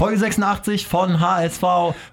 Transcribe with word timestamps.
Folge 0.00 0.16
86 0.16 0.86
von 0.86 1.20
HSV. 1.20 1.62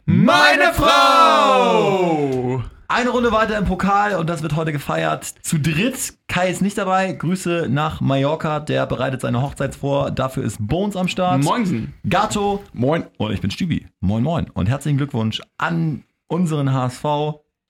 Meine 0.06 0.74
Frau! 0.74 2.62
Eine 2.90 3.10
Runde 3.12 3.32
weiter 3.32 3.58
im 3.58 3.64
Pokal 3.64 4.16
und 4.16 4.30
das 4.30 4.42
wird 4.42 4.58
heute 4.58 4.74
gefeiert. 4.74 5.24
Zu 5.42 5.58
dritt. 5.58 6.16
Kai 6.28 6.50
ist 6.50 6.62
nicht 6.62 6.78
dabei. 6.78 7.14
Grüße 7.14 7.68
nach 7.70 8.02
Mallorca. 8.02 8.60
Der 8.60 8.86
bereitet 8.88 9.22
seine 9.22 9.42
Hochzeit 9.42 9.74
vor. 9.74 10.12
Dafür 10.12 10.44
ist 10.44 10.58
Bones 10.60 10.98
am 10.98 11.08
Start. 11.08 11.46
Moinsen. 11.46 11.94
Gato. 12.10 12.62
Moin. 12.74 13.06
Und 13.16 13.32
ich 13.32 13.40
bin 13.40 13.52
Stübi. 13.52 13.88
Moin, 14.02 14.22
moin. 14.22 14.50
Und 14.50 14.68
herzlichen 14.68 14.98
Glückwunsch 14.98 15.42
an 15.58 16.04
unseren 16.28 16.74
HSV. 16.74 17.06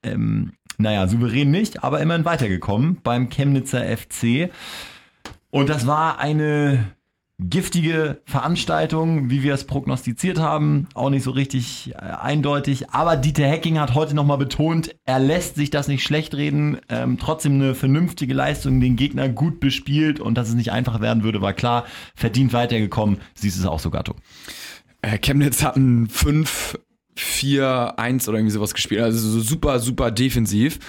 Ähm, 0.01 0.53
naja, 0.79 1.07
souverän 1.07 1.51
nicht, 1.51 1.83
aber 1.83 2.01
immerhin 2.01 2.25
weitergekommen 2.25 3.01
beim 3.03 3.29
Chemnitzer 3.29 3.83
FC. 3.85 4.49
Und 5.51 5.69
das 5.69 5.85
war 5.85 6.17
eine 6.17 6.96
giftige 7.39 8.21
Veranstaltung, 8.25 9.29
wie 9.29 9.43
wir 9.43 9.53
es 9.53 9.65
prognostiziert 9.65 10.39
haben. 10.39 10.87
Auch 10.95 11.09
nicht 11.09 11.23
so 11.23 11.31
richtig 11.31 11.93
äh, 11.93 11.97
eindeutig. 11.97 12.89
Aber 12.89 13.15
Dieter 13.15 13.45
Hecking 13.45 13.79
hat 13.79 13.93
heute 13.93 14.15
nochmal 14.15 14.39
betont, 14.39 14.95
er 15.05 15.19
lässt 15.19 15.55
sich 15.55 15.69
das 15.69 15.87
nicht 15.87 16.03
schlecht 16.03 16.33
reden. 16.35 16.79
Ähm, 16.89 17.17
trotzdem 17.19 17.53
eine 17.53 17.75
vernünftige 17.75 18.33
Leistung, 18.33 18.79
den 18.79 18.95
Gegner 18.95 19.29
gut 19.29 19.59
bespielt 19.59 20.19
und 20.19 20.35
dass 20.35 20.49
es 20.49 20.55
nicht 20.55 20.71
einfach 20.71 20.99
werden 20.99 21.23
würde, 21.23 21.41
war 21.41 21.53
klar. 21.53 21.85
Verdient 22.15 22.53
weitergekommen. 22.53 23.19
Siehst 23.35 23.59
es 23.59 23.65
auch 23.65 23.79
so, 23.79 23.91
Gatto. 23.91 24.15
Äh, 25.03 25.19
Chemnitz 25.19 25.63
hatten 25.63 26.07
5, 26.09 26.79
4, 27.15 27.93
1 27.97 28.27
oder 28.27 28.39
irgendwie 28.39 28.53
sowas 28.53 28.73
gespielt. 28.73 29.01
Also 29.01 29.19
so 29.19 29.41
super, 29.41 29.79
super 29.79 30.09
defensiv. 30.09 30.79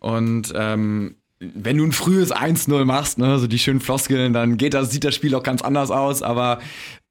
Und 0.00 0.52
ähm, 0.56 1.16
wenn 1.54 1.78
du 1.78 1.84
ein 1.84 1.92
frühes 1.92 2.32
1-0 2.32 2.84
machst, 2.84 3.18
ne, 3.18 3.38
so 3.38 3.46
die 3.46 3.58
schönen 3.58 3.80
Floskeln, 3.80 4.32
dann 4.32 4.56
geht 4.56 4.74
das, 4.74 4.90
sieht 4.90 5.04
das 5.04 5.14
Spiel 5.14 5.34
auch 5.34 5.42
ganz 5.42 5.62
anders 5.62 5.90
aus. 5.90 6.22
Aber 6.22 6.60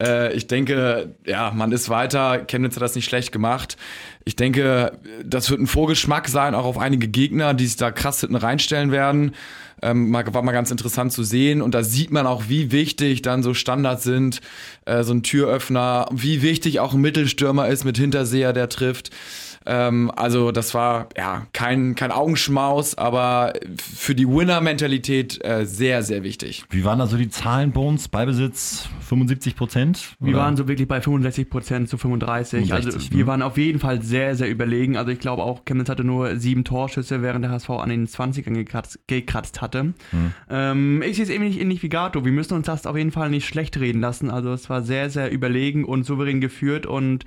äh, 0.02 0.34
ich 0.34 0.48
denke, 0.48 1.16
ja, 1.26 1.52
man 1.52 1.72
ist 1.72 1.90
weiter. 1.90 2.46
Chemnitz 2.46 2.76
hat 2.76 2.84
das 2.84 2.96
nicht 2.96 3.06
schlecht 3.06 3.32
gemacht. 3.32 3.78
Ich 4.26 4.36
denke, 4.36 4.98
das 5.24 5.50
wird 5.50 5.60
ein 5.60 5.68
Vorgeschmack 5.68 6.28
sein, 6.28 6.56
auch 6.56 6.66
auf 6.66 6.78
einige 6.78 7.08
Gegner, 7.08 7.54
die 7.54 7.68
sich 7.68 7.78
da 7.78 7.92
krass 7.92 8.22
hinten 8.22 8.36
reinstellen 8.36 8.92
werden. 8.92 9.34
Ähm, 9.82 10.14
war 10.14 10.42
mal 10.42 10.54
ganz 10.54 10.72
interessant 10.72 11.12
zu 11.12 11.24
sehen. 11.24 11.62
Und 11.62 11.76
da 11.76 11.84
sieht 11.84 12.12
man 12.12 12.26
auch, 12.26 12.44
wie 12.48 12.72
wichtig 12.72 13.22
dann 13.22 13.44
so 13.44 13.54
Standards 13.54 14.04
sind, 14.04 14.40
äh, 14.86 15.04
so 15.04 15.14
ein 15.14 15.24
Türöffner, 15.24 16.08
wie 16.12 16.42
wichtig 16.42 16.80
auch 16.80 16.94
ein 16.94 17.02
Mittelstürmer 17.02 17.68
ist 17.68 17.84
mit 17.84 17.98
Hinterseher, 17.98 18.54
der 18.54 18.70
trifft. 18.70 19.10
Ähm, 19.66 20.12
also 20.16 20.52
das 20.52 20.74
war 20.74 21.08
ja 21.18 21.48
kein, 21.54 21.96
kein 21.96 22.12
Augenschmaus, 22.12 22.96
aber 22.96 23.54
für 23.78 24.16
die 24.16 24.28
Winner-Mentalität 24.28 25.44
äh, 25.44 25.66
sehr, 25.66 26.04
sehr 26.04 26.24
wichtig. 26.24 26.64
Wie 26.70 26.84
waren 26.86 27.00
da 27.00 27.08
so 27.08 27.18
die 27.18 27.30
Zahlen 27.30 27.72
bei 27.72 27.82
uns? 27.82 28.08
Beibesitz 28.08 28.88
75 29.02 29.56
Prozent? 29.56 30.16
Wir 30.20 30.36
waren 30.36 30.58
so 30.58 30.68
wirklich 30.68 30.88
bei 30.88 31.02
65 31.02 31.50
Prozent 31.50 31.90
zu 31.90 31.98
35. 31.98 32.68
65, 32.68 32.94
also 32.94 33.12
wir 33.12 33.24
ne? 33.24 33.28
waren 33.28 33.42
auf 33.42 33.58
jeden 33.58 33.80
Fall 33.80 34.02
sehr, 34.02 34.36
sehr 34.36 34.50
überlegen. 34.50 34.98
Also 34.98 35.12
ich 35.12 35.20
glaube 35.20 35.44
auch, 35.44 35.66
Chemnitz 35.66 35.90
hatte 35.90 36.04
nur 36.04 36.38
sieben 36.38 36.64
Torschüsse, 36.64 37.22
während 37.22 37.44
der 37.46 37.52
HSV 37.52 37.70
an 37.70 37.90
den 37.90 38.08
20ern 38.08 38.54
gekratzt, 38.54 39.00
gekratzt 39.08 39.62
hatte. 39.62 39.94
Hm. 40.10 40.34
Ähm, 40.50 41.02
ich 41.04 41.18
sehe 41.18 41.26
es 41.26 41.30
ähnlich, 41.30 41.60
ähnlich 41.60 41.84
wie 41.84 41.90
Gato. 41.90 42.26
Wir 42.26 42.32
müssen 42.32 42.56
uns 42.56 42.66
das 42.66 42.86
auf 42.86 42.98
jeden 42.98 43.12
Fall 43.12 43.30
nicht 43.30 43.46
schlecht 43.46 43.80
reden 43.80 44.02
lassen. 44.02 44.30
Also 44.30 44.54
es 44.54 44.70
war 44.70 44.82
sehr, 44.82 45.10
sehr 45.10 45.32
überlegen 45.32 45.86
und 45.86 46.06
souverän 46.06 46.42
geführt 46.42 46.86
und 46.86 47.26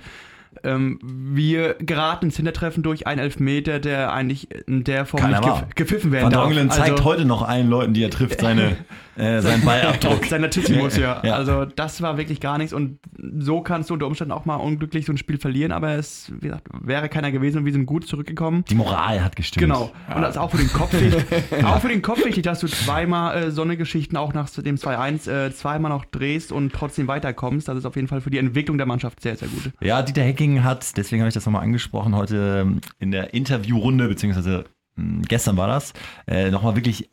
ähm, 0.63 0.99
wir 1.01 1.75
geraten 1.75 2.25
ins 2.25 2.35
Hintertreffen 2.35 2.83
durch 2.83 3.07
einen 3.07 3.19
Elfmeter, 3.19 3.79
der 3.79 4.13
eigentlich 4.13 4.49
in 4.67 4.83
der 4.83 5.05
Form 5.05 5.21
Keiner 5.21 5.39
nicht 5.39 5.75
gef 5.75 5.75
gepfiffen 5.75 6.11
werden 6.11 6.25
Van 6.25 6.31
darf. 6.31 6.55
Van 6.55 6.71
zeigt 6.71 6.91
also, 6.91 7.03
heute 7.03 7.25
noch 7.25 7.41
allen 7.41 7.69
Leuten, 7.69 7.93
die 7.93 8.03
er 8.03 8.09
trifft, 8.09 8.41
seine, 8.41 8.77
äh, 9.15 9.41
seinen 9.41 9.63
Ballabdruck. 9.63 10.25
Sein 10.25 10.41
Latissimus, 10.41 10.97
ja. 10.97 11.21
ja. 11.23 11.33
Also 11.33 11.65
das 11.65 12.01
war 12.01 12.17
wirklich 12.17 12.39
gar 12.39 12.57
nichts 12.57 12.73
und 12.73 12.99
so 13.39 13.61
kannst 13.61 13.89
du 13.89 13.93
unter 13.93 14.07
Umständen 14.07 14.31
auch 14.31 14.45
mal 14.45 14.55
unglücklich 14.55 15.05
so 15.05 15.13
ein 15.13 15.17
Spiel 15.17 15.37
verlieren, 15.37 15.71
aber 15.71 15.95
es 15.95 16.31
gesagt, 16.41 16.67
wäre 16.81 17.09
keiner 17.09 17.31
gewesen 17.31 17.59
und 17.59 17.65
wir 17.65 17.73
sind 17.73 17.85
gut 17.85 18.07
zurückgekommen. 18.07 18.63
Die 18.69 18.75
Moral 18.75 19.23
hat 19.23 19.35
gestimmt. 19.35 19.61
Genau. 19.61 19.91
Ja. 20.09 20.15
Und 20.15 20.21
das 20.21 20.31
ist 20.31 20.37
auch 20.37 20.51
für 20.51 20.57
den 20.57 20.71
Kopf 20.71 20.93
wichtig, 20.93 21.25
auch 21.63 21.79
für 21.79 21.89
den 21.89 22.01
Kopf 22.01 22.23
wichtig, 22.25 22.43
dass 22.43 22.59
du 22.59 22.67
zweimal 22.67 23.43
äh, 23.43 23.51
so 23.51 23.61
eine 23.61 23.77
Geschichten 23.77 24.17
auch 24.17 24.33
nach 24.33 24.49
dem 24.49 24.75
2-1 24.75 25.29
äh, 25.29 25.53
zweimal 25.53 25.91
noch 25.91 26.05
drehst 26.05 26.51
und 26.51 26.73
trotzdem 26.73 27.07
weiterkommst. 27.07 27.67
Das 27.67 27.77
ist 27.77 27.85
auf 27.85 27.95
jeden 27.95 28.07
Fall 28.07 28.21
für 28.21 28.29
die 28.29 28.37
Entwicklung 28.37 28.77
der 28.77 28.87
Mannschaft 28.87 29.21
sehr, 29.21 29.35
sehr 29.35 29.47
gut. 29.47 29.71
Ja, 29.81 30.01
Dieter 30.01 30.23
Hecking 30.23 30.46
King 30.47 30.63
hat, 30.63 30.95
deswegen 30.95 31.21
habe 31.21 31.27
ich 31.27 31.33
das 31.33 31.45
nochmal 31.45 31.63
angesprochen, 31.63 32.15
heute 32.15 32.61
ähm, 32.61 32.81
in 32.99 33.11
der 33.11 33.33
Interviewrunde, 33.33 34.07
beziehungsweise 34.07 34.63
hm, 34.95 35.23
gestern 35.23 35.57
war 35.57 35.67
das, 35.67 35.93
äh, 36.25 36.49
nochmal 36.51 36.75
wirklich 36.75 37.09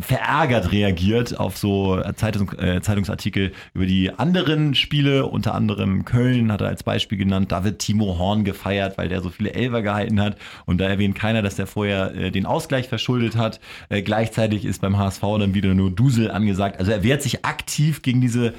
verärgert 0.00 0.72
reagiert 0.72 1.38
auf 1.38 1.58
so 1.58 2.00
Zeitung, 2.16 2.52
äh, 2.58 2.80
Zeitungsartikel 2.80 3.52
über 3.74 3.84
die 3.84 4.10
anderen 4.10 4.74
Spiele, 4.74 5.26
unter 5.26 5.54
anderem 5.54 6.06
Köln 6.06 6.50
hat 6.50 6.62
er 6.62 6.68
als 6.68 6.82
Beispiel 6.82 7.18
genannt, 7.18 7.52
da 7.52 7.64
wird 7.64 7.80
Timo 7.80 8.18
Horn 8.18 8.44
gefeiert, 8.44 8.96
weil 8.96 9.08
der 9.08 9.20
so 9.20 9.28
viele 9.28 9.52
Elfer 9.52 9.82
gehalten 9.82 10.22
hat 10.22 10.38
und 10.64 10.80
da 10.80 10.86
erwähnt 10.86 11.14
keiner, 11.16 11.42
dass 11.42 11.56
der 11.56 11.66
vorher 11.66 12.14
äh, 12.14 12.30
den 12.30 12.46
Ausgleich 12.46 12.88
verschuldet 12.88 13.36
hat. 13.36 13.60
Äh, 13.90 14.00
gleichzeitig 14.00 14.64
ist 14.64 14.80
beim 14.80 14.96
HSV 14.96 15.20
dann 15.20 15.54
wieder 15.54 15.74
nur 15.74 15.90
Dusel 15.90 16.30
angesagt. 16.30 16.78
Also 16.78 16.90
er 16.90 17.02
wehrt 17.02 17.22
sich 17.22 17.44
aktiv 17.44 18.00
gegen 18.00 18.22
diese 18.22 18.54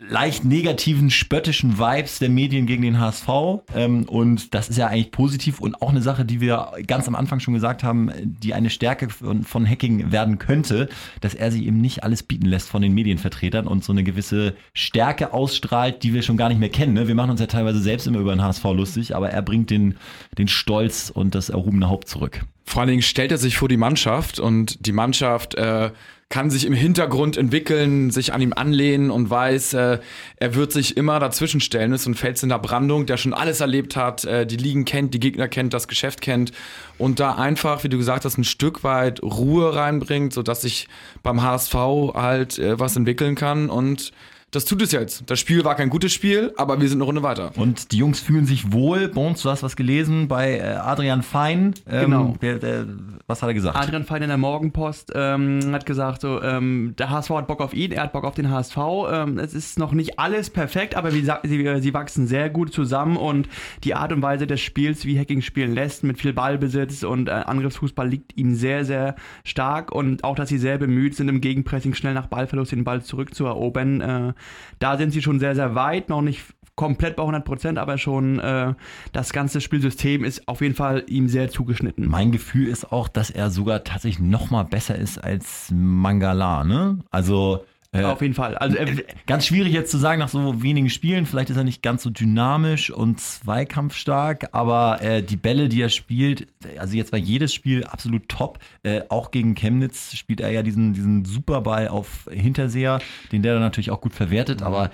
leicht 0.00 0.44
negativen, 0.44 1.10
spöttischen 1.10 1.78
Vibes 1.78 2.18
der 2.18 2.30
Medien 2.30 2.66
gegen 2.66 2.82
den 2.82 2.98
HSV. 2.98 3.28
Ähm, 3.74 4.04
und 4.04 4.54
das 4.54 4.70
ist 4.70 4.78
ja 4.78 4.86
eigentlich 4.86 5.10
positiv 5.10 5.60
und 5.60 5.82
auch 5.82 5.90
eine 5.90 6.00
Sache, 6.00 6.24
die 6.24 6.40
wir 6.40 6.72
ganz 6.86 7.06
am 7.06 7.14
Anfang 7.14 7.40
schon 7.40 7.54
gesagt 7.54 7.84
haben, 7.84 8.10
die 8.22 8.54
eine 8.54 8.70
Stärke 8.70 9.08
von, 9.10 9.68
Hacking 9.68 10.10
werden 10.10 10.38
könnte, 10.38 10.88
dass 11.20 11.34
er 11.34 11.52
sich 11.52 11.64
eben 11.64 11.80
nicht 11.80 12.02
alles 12.02 12.22
bieten 12.22 12.46
lässt 12.46 12.68
von 12.70 12.80
den 12.80 12.94
Medienvertretern 12.94 13.66
und 13.66 13.84
so 13.84 13.92
eine 13.92 14.02
gewisse 14.02 14.54
Stärke 14.72 15.34
ausstrahlt, 15.34 16.02
die 16.02 16.14
wir 16.14 16.22
schon 16.22 16.38
gar 16.38 16.48
nicht 16.48 16.58
mehr 16.58 16.70
kennen. 16.70 16.94
Ne? 16.94 17.06
Wir 17.06 17.14
machen 17.14 17.32
uns 17.32 17.40
ja 17.40 17.46
teilweise 17.46 17.80
selbst 17.80 18.06
immer 18.06 18.20
über 18.20 18.34
den 18.34 18.42
HSV 18.42 18.64
lustig, 18.64 19.14
aber 19.14 19.30
er 19.30 19.42
bringt 19.42 19.68
den, 19.68 19.96
den 20.38 20.48
Stolz 20.48 21.10
und 21.10 21.34
das 21.34 21.50
erhobene 21.50 21.88
Haupt 21.88 22.08
zurück. 22.08 22.40
Vor 22.64 22.80
allen 22.80 22.90
Dingen 22.90 23.02
stellt 23.02 23.32
er 23.32 23.38
sich 23.38 23.58
vor 23.58 23.68
die 23.68 23.76
Mannschaft 23.76 24.38
und 24.38 24.86
die 24.86 24.92
Mannschaft 24.92 25.56
äh, 25.56 25.90
kann 26.30 26.48
sich 26.48 26.64
im 26.64 26.72
Hintergrund 26.72 27.36
entwickeln, 27.36 28.12
sich 28.12 28.32
an 28.32 28.40
ihm 28.40 28.52
anlehnen 28.52 29.10
und 29.10 29.30
weiß, 29.30 29.74
äh, 29.74 29.98
er 30.36 30.54
wird 30.54 30.70
sich 30.70 30.96
immer 30.96 31.18
dazwischen 31.18 31.60
stellen. 31.60 31.92
Ist 31.92 32.04
so 32.04 32.10
ein 32.10 32.14
Fels 32.14 32.44
in 32.44 32.50
der 32.50 32.60
Brandung, 32.60 33.04
der 33.04 33.16
schon 33.16 33.34
alles 33.34 33.60
erlebt 33.60 33.96
hat, 33.96 34.24
äh, 34.24 34.46
die 34.46 34.56
Ligen 34.56 34.84
kennt, 34.84 35.12
die 35.12 35.18
Gegner 35.18 35.48
kennt, 35.48 35.74
das 35.74 35.88
Geschäft 35.88 36.20
kennt 36.20 36.52
und 36.98 37.18
da 37.18 37.34
einfach, 37.34 37.82
wie 37.82 37.88
du 37.88 37.98
gesagt 37.98 38.24
hast, 38.24 38.38
ein 38.38 38.44
Stück 38.44 38.84
weit 38.84 39.20
Ruhe 39.24 39.74
reinbringt, 39.74 40.32
sodass 40.32 40.62
sich 40.62 40.86
beim 41.24 41.42
HSV 41.42 41.74
halt 42.14 42.60
äh, 42.60 42.78
was 42.78 42.94
entwickeln 42.94 43.34
kann 43.34 43.68
und 43.68 44.12
das 44.50 44.64
tut 44.64 44.82
es 44.82 44.90
jetzt. 44.90 45.30
Das 45.30 45.38
Spiel 45.38 45.64
war 45.64 45.76
kein 45.76 45.90
gutes 45.90 46.12
Spiel, 46.12 46.52
aber 46.56 46.80
wir 46.80 46.88
sind 46.88 46.98
eine 46.98 47.04
Runde 47.04 47.22
weiter. 47.22 47.52
Und 47.56 47.92
die 47.92 47.98
Jungs 47.98 48.18
fühlen 48.18 48.46
sich 48.46 48.72
wohl. 48.72 49.08
Bones, 49.08 49.42
du 49.42 49.50
hast 49.50 49.62
was 49.62 49.76
gelesen 49.76 50.26
bei 50.26 50.58
äh, 50.58 50.62
Adrian 50.62 51.22
Fein. 51.22 51.74
Ähm, 51.88 52.04
genau. 52.04 52.34
Der, 52.42 52.58
der, 52.58 52.86
was 53.28 53.42
hat 53.42 53.50
er 53.50 53.54
gesagt? 53.54 53.76
Adrian 53.76 54.04
Fein 54.04 54.22
in 54.22 54.28
der 54.28 54.38
Morgenpost 54.38 55.12
ähm, 55.14 55.60
hat 55.72 55.86
gesagt, 55.86 56.22
so, 56.22 56.42
ähm, 56.42 56.94
der 56.98 57.10
HSV 57.10 57.30
hat 57.30 57.46
Bock 57.46 57.60
auf 57.60 57.74
ihn, 57.74 57.92
er 57.92 58.02
hat 58.02 58.12
Bock 58.12 58.24
auf 58.24 58.34
den 58.34 58.50
HSV. 58.50 58.76
Ähm, 59.10 59.38
es 59.38 59.54
ist 59.54 59.78
noch 59.78 59.92
nicht 59.92 60.18
alles 60.18 60.50
perfekt, 60.50 60.96
aber 60.96 61.14
wie, 61.14 61.22
sie, 61.44 61.80
sie 61.80 61.94
wachsen 61.94 62.26
sehr 62.26 62.50
gut 62.50 62.72
zusammen 62.72 63.16
und 63.16 63.48
die 63.84 63.94
Art 63.94 64.12
und 64.12 64.20
Weise 64.20 64.48
des 64.48 64.60
Spiels, 64.60 65.04
wie 65.04 65.16
Hacking 65.16 65.42
spielen 65.42 65.74
lässt, 65.74 66.02
mit 66.02 66.18
viel 66.18 66.32
Ballbesitz 66.32 67.04
und 67.04 67.28
äh, 67.28 67.32
Angriffsfußball 67.32 68.08
liegt 68.08 68.36
ihm 68.36 68.56
sehr, 68.56 68.84
sehr 68.84 69.14
stark 69.44 69.92
und 69.92 70.24
auch, 70.24 70.34
dass 70.34 70.48
sie 70.48 70.58
sehr 70.58 70.78
bemüht 70.78 71.14
sind, 71.14 71.28
im 71.28 71.40
Gegenpressing 71.40 71.94
schnell 71.94 72.14
nach 72.14 72.26
Ballverlust 72.26 72.72
den 72.72 72.82
Ball 72.82 73.00
zurückzuerobern. 73.02 74.00
Äh, 74.00 74.32
da 74.78 74.96
sind 74.96 75.10
sie 75.10 75.22
schon 75.22 75.40
sehr, 75.40 75.54
sehr 75.54 75.74
weit, 75.74 76.08
noch 76.08 76.22
nicht 76.22 76.42
komplett 76.80 77.16
bei 77.16 77.22
100 77.22 77.44
Prozent, 77.44 77.78
aber 77.78 77.98
schon 77.98 78.38
äh, 78.38 78.72
das 79.12 79.34
ganze 79.34 79.60
Spielsystem 79.60 80.24
ist 80.24 80.48
auf 80.48 80.62
jeden 80.62 80.74
Fall 80.74 81.04
ihm 81.08 81.28
sehr 81.28 81.50
zugeschnitten. 81.50 82.08
Mein 82.08 82.32
Gefühl 82.32 82.68
ist 82.68 82.90
auch, 82.90 83.08
dass 83.08 83.28
er 83.28 83.50
sogar 83.50 83.84
tatsächlich 83.84 84.26
noch 84.26 84.50
mal 84.50 84.62
besser 84.62 84.94
ist 84.94 85.18
als 85.18 85.70
Mangala, 85.70 86.64
ne? 86.64 86.98
Also 87.10 87.66
äh, 87.92 88.04
Auf 88.04 88.22
jeden 88.22 88.34
Fall. 88.34 88.56
Also, 88.56 88.76
äh, 88.76 89.04
ganz 89.26 89.46
schwierig 89.46 89.72
jetzt 89.72 89.90
zu 89.90 89.98
sagen 89.98 90.20
nach 90.20 90.28
so 90.28 90.62
wenigen 90.62 90.90
Spielen. 90.90 91.26
Vielleicht 91.26 91.50
ist 91.50 91.56
er 91.56 91.64
nicht 91.64 91.82
ganz 91.82 92.04
so 92.04 92.10
dynamisch 92.10 92.90
und 92.90 93.20
zweikampfstark, 93.20 94.50
aber 94.52 95.02
äh, 95.02 95.24
die 95.24 95.36
Bälle, 95.36 95.68
die 95.68 95.82
er 95.82 95.88
spielt, 95.88 96.46
also 96.78 96.96
jetzt 96.96 97.10
war 97.10 97.18
jedes 97.18 97.52
Spiel 97.52 97.82
absolut 97.82 98.28
top. 98.28 98.60
Äh, 98.84 99.02
auch 99.08 99.32
gegen 99.32 99.56
Chemnitz 99.56 100.14
spielt 100.14 100.40
er 100.40 100.52
ja 100.52 100.62
diesen, 100.62 100.92
diesen 100.92 101.24
Superball 101.24 101.88
auf 101.88 102.28
Hinterseher, 102.30 103.00
den 103.32 103.42
der 103.42 103.54
dann 103.54 103.62
natürlich 103.62 103.90
auch 103.90 104.00
gut 104.00 104.14
verwertet, 104.14 104.62
aber 104.62 104.90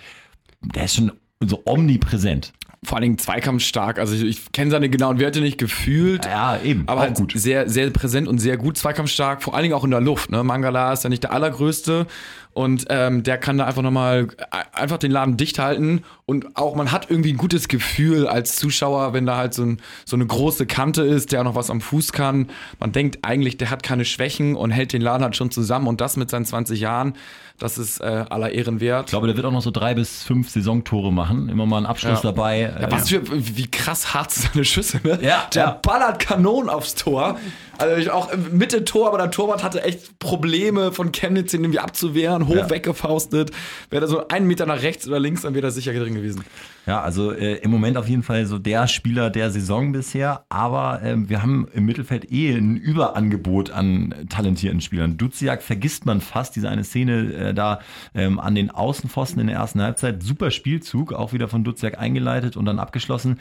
der 0.63 0.85
ist 0.85 0.95
schon 0.95 1.13
so 1.41 1.63
omnipräsent 1.67 2.55
vor 2.87 2.97
allen 2.97 3.03
Dingen 3.03 3.19
zweikampfstark. 3.19 3.99
Also 3.99 4.15
ich, 4.15 4.23
ich 4.23 4.53
kenne 4.53 4.71
seine 4.71 4.89
genauen 4.89 5.19
Werte 5.19 5.41
nicht 5.41 5.59
gefühlt. 5.59 6.25
Ja, 6.25 6.59
eben. 6.63 6.85
Aber 6.87 7.01
halt 7.01 7.17
gut. 7.17 7.33
sehr, 7.35 7.69
sehr 7.69 7.91
präsent 7.91 8.29
und 8.29 8.39
sehr 8.39 8.57
gut 8.57 8.79
zweikampfstark. 8.79 9.43
Vor 9.43 9.55
allen 9.55 9.65
Dingen 9.65 9.75
auch 9.75 9.85
in 9.85 9.91
der 9.91 10.01
Luft. 10.01 10.31
Ne? 10.31 10.43
Mangala 10.45 10.93
ist 10.93 11.05
ja 11.05 11.11
nicht 11.11 11.25
der 11.25 11.33
allergrößte 11.33 12.07
und 12.57 12.87
ähm, 12.89 13.23
der 13.23 13.37
kann 13.37 13.59
da 13.59 13.67
einfach 13.67 13.83
nochmal 13.83 14.29
äh, 14.39 14.45
einfach 14.73 14.97
den 14.97 15.11
Laden 15.11 15.37
dicht 15.37 15.59
halten 15.59 16.05
und 16.25 16.57
auch 16.57 16.75
man 16.75 16.91
hat 16.91 17.11
irgendwie 17.11 17.35
ein 17.35 17.37
gutes 17.37 17.69
Gefühl 17.69 18.27
als 18.27 18.57
Zuschauer, 18.57 19.13
wenn 19.13 19.27
da 19.27 19.37
halt 19.37 19.53
so, 19.53 19.63
ein, 19.63 19.83
so 20.07 20.17
eine 20.17 20.25
große 20.27 20.65
Kante 20.65 21.03
ist, 21.03 21.33
der 21.33 21.41
auch 21.41 21.45
noch 21.45 21.55
was 21.55 21.69
am 21.69 21.83
Fuß 21.83 22.13
kann. 22.13 22.49
Man 22.81 22.93
denkt 22.93 23.19
eigentlich, 23.23 23.59
der 23.59 23.69
hat 23.69 23.83
keine 23.83 24.07
Schwächen 24.07 24.57
und 24.57 24.71
hält 24.71 24.95
den 24.95 25.03
Laden 25.03 25.23
halt 25.23 25.37
schon 25.37 25.51
zusammen 25.51 25.87
und 25.87 26.01
das 26.01 26.17
mit 26.17 26.31
seinen 26.31 26.47
20 26.47 26.81
Jahren. 26.81 27.13
Das 27.59 27.79
ist 27.79 28.01
äh, 28.01 28.25
aller 28.29 28.51
Ehren 28.53 28.81
wert. 28.81 29.07
Ich 29.07 29.11
glaube, 29.11 29.27
der 29.27 29.37
wird 29.37 29.47
auch 29.47 29.53
noch 29.53 29.63
so 29.63 29.71
drei 29.71 29.95
bis 29.95 30.23
fünf 30.25 30.51
Saisontore 30.51 31.11
machen. 31.13 31.49
Immer 31.49 31.65
mal 31.67 31.79
ein 31.79 31.87
Abschluss 31.87 32.23
Ja. 32.23 32.31
dabei. 32.33 32.61
Ja, 32.81 32.91
was 32.91 33.09
für, 33.09 33.23
wie 33.31 33.67
krass 33.71 34.13
hart 34.15 34.31
seine 34.31 34.65
Schüsse, 34.65 35.01
ne? 35.03 35.19
Ja, 35.23 35.47
Der 35.55 35.63
ja. 35.63 35.71
ballert 35.83 36.19
Kanonen 36.19 36.69
aufs 36.69 36.95
Tor. 36.95 37.39
Also 37.79 38.11
auch 38.11 38.35
Mitte 38.53 38.85
Tor, 38.85 39.09
aber 39.09 39.19
der 39.19 39.31
Torwart 39.31 39.63
hatte 39.63 39.83
echt 39.83 40.19
Probleme 40.19 40.93
von 40.93 41.13
Chemnitz 41.13 41.53
ihn 41.55 41.63
irgendwie 41.63 41.79
abzuwehren, 41.81 42.49
hoch 42.49 42.55
Ja. 42.57 42.71
weggefaustet. 42.71 43.51
Wäre 43.91 44.03
da 44.03 44.07
so 44.07 44.29
einen 44.29 44.47
Meter 44.47 44.67
nach 44.67 44.83
rechts 44.83 45.07
oder 45.07 45.21
links, 45.21 45.43
dann 45.43 45.55
wäre 45.55 45.67
er 45.67 45.71
sicher 45.71 45.93
drin 45.93 46.15
gewesen. 46.15 46.45
Ja, 46.87 47.01
also 47.03 47.33
äh, 47.33 47.57
im 47.57 47.71
Moment 47.71 47.97
auf 47.97 48.09
jeden 48.09 48.23
Fall 48.23 48.47
so 48.47 48.59
der 48.59 48.87
Spieler 48.87 49.29
der 49.31 49.51
Saison 49.51 49.93
bisher. 49.93 50.45
Aber 50.49 51.01
ähm, 51.03 51.29
wir 51.29 51.43
haben 51.43 51.67
im 51.75 51.85
Mittelfeld 51.85 52.31
eh 52.31 52.53
ein 52.55 52.77
Überangebot 52.77 53.71
an 53.71 54.15
talentierten 54.29 54.81
Spielern. 54.81 55.17
Duziak 55.19 55.63
vergisst 55.63 56.07
man 56.07 56.21
fast, 56.21 56.57
diese 56.57 56.69
eine 56.69 56.85
Szene 56.85 57.33
äh, 57.35 57.55
da 57.55 57.81
ähm, 58.15 58.39
an 58.39 58.55
den 58.55 58.71
Außenpfosten 58.71 59.41
in 59.41 59.49
der 59.49 59.57
ersten 59.57 59.83
Halbzeit. 59.83 60.23
Super 60.23 60.51
Spielzug, 60.51 61.13
auch 61.13 61.33
wieder 61.33 61.49
von 61.49 61.65
Duziak 61.65 61.99
eingeleitet 61.99 62.57
und 62.57 62.65
dann 62.67 62.79
abgeschlossen. 62.79 63.41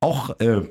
Auch 0.00 0.30
äh, 0.40 0.62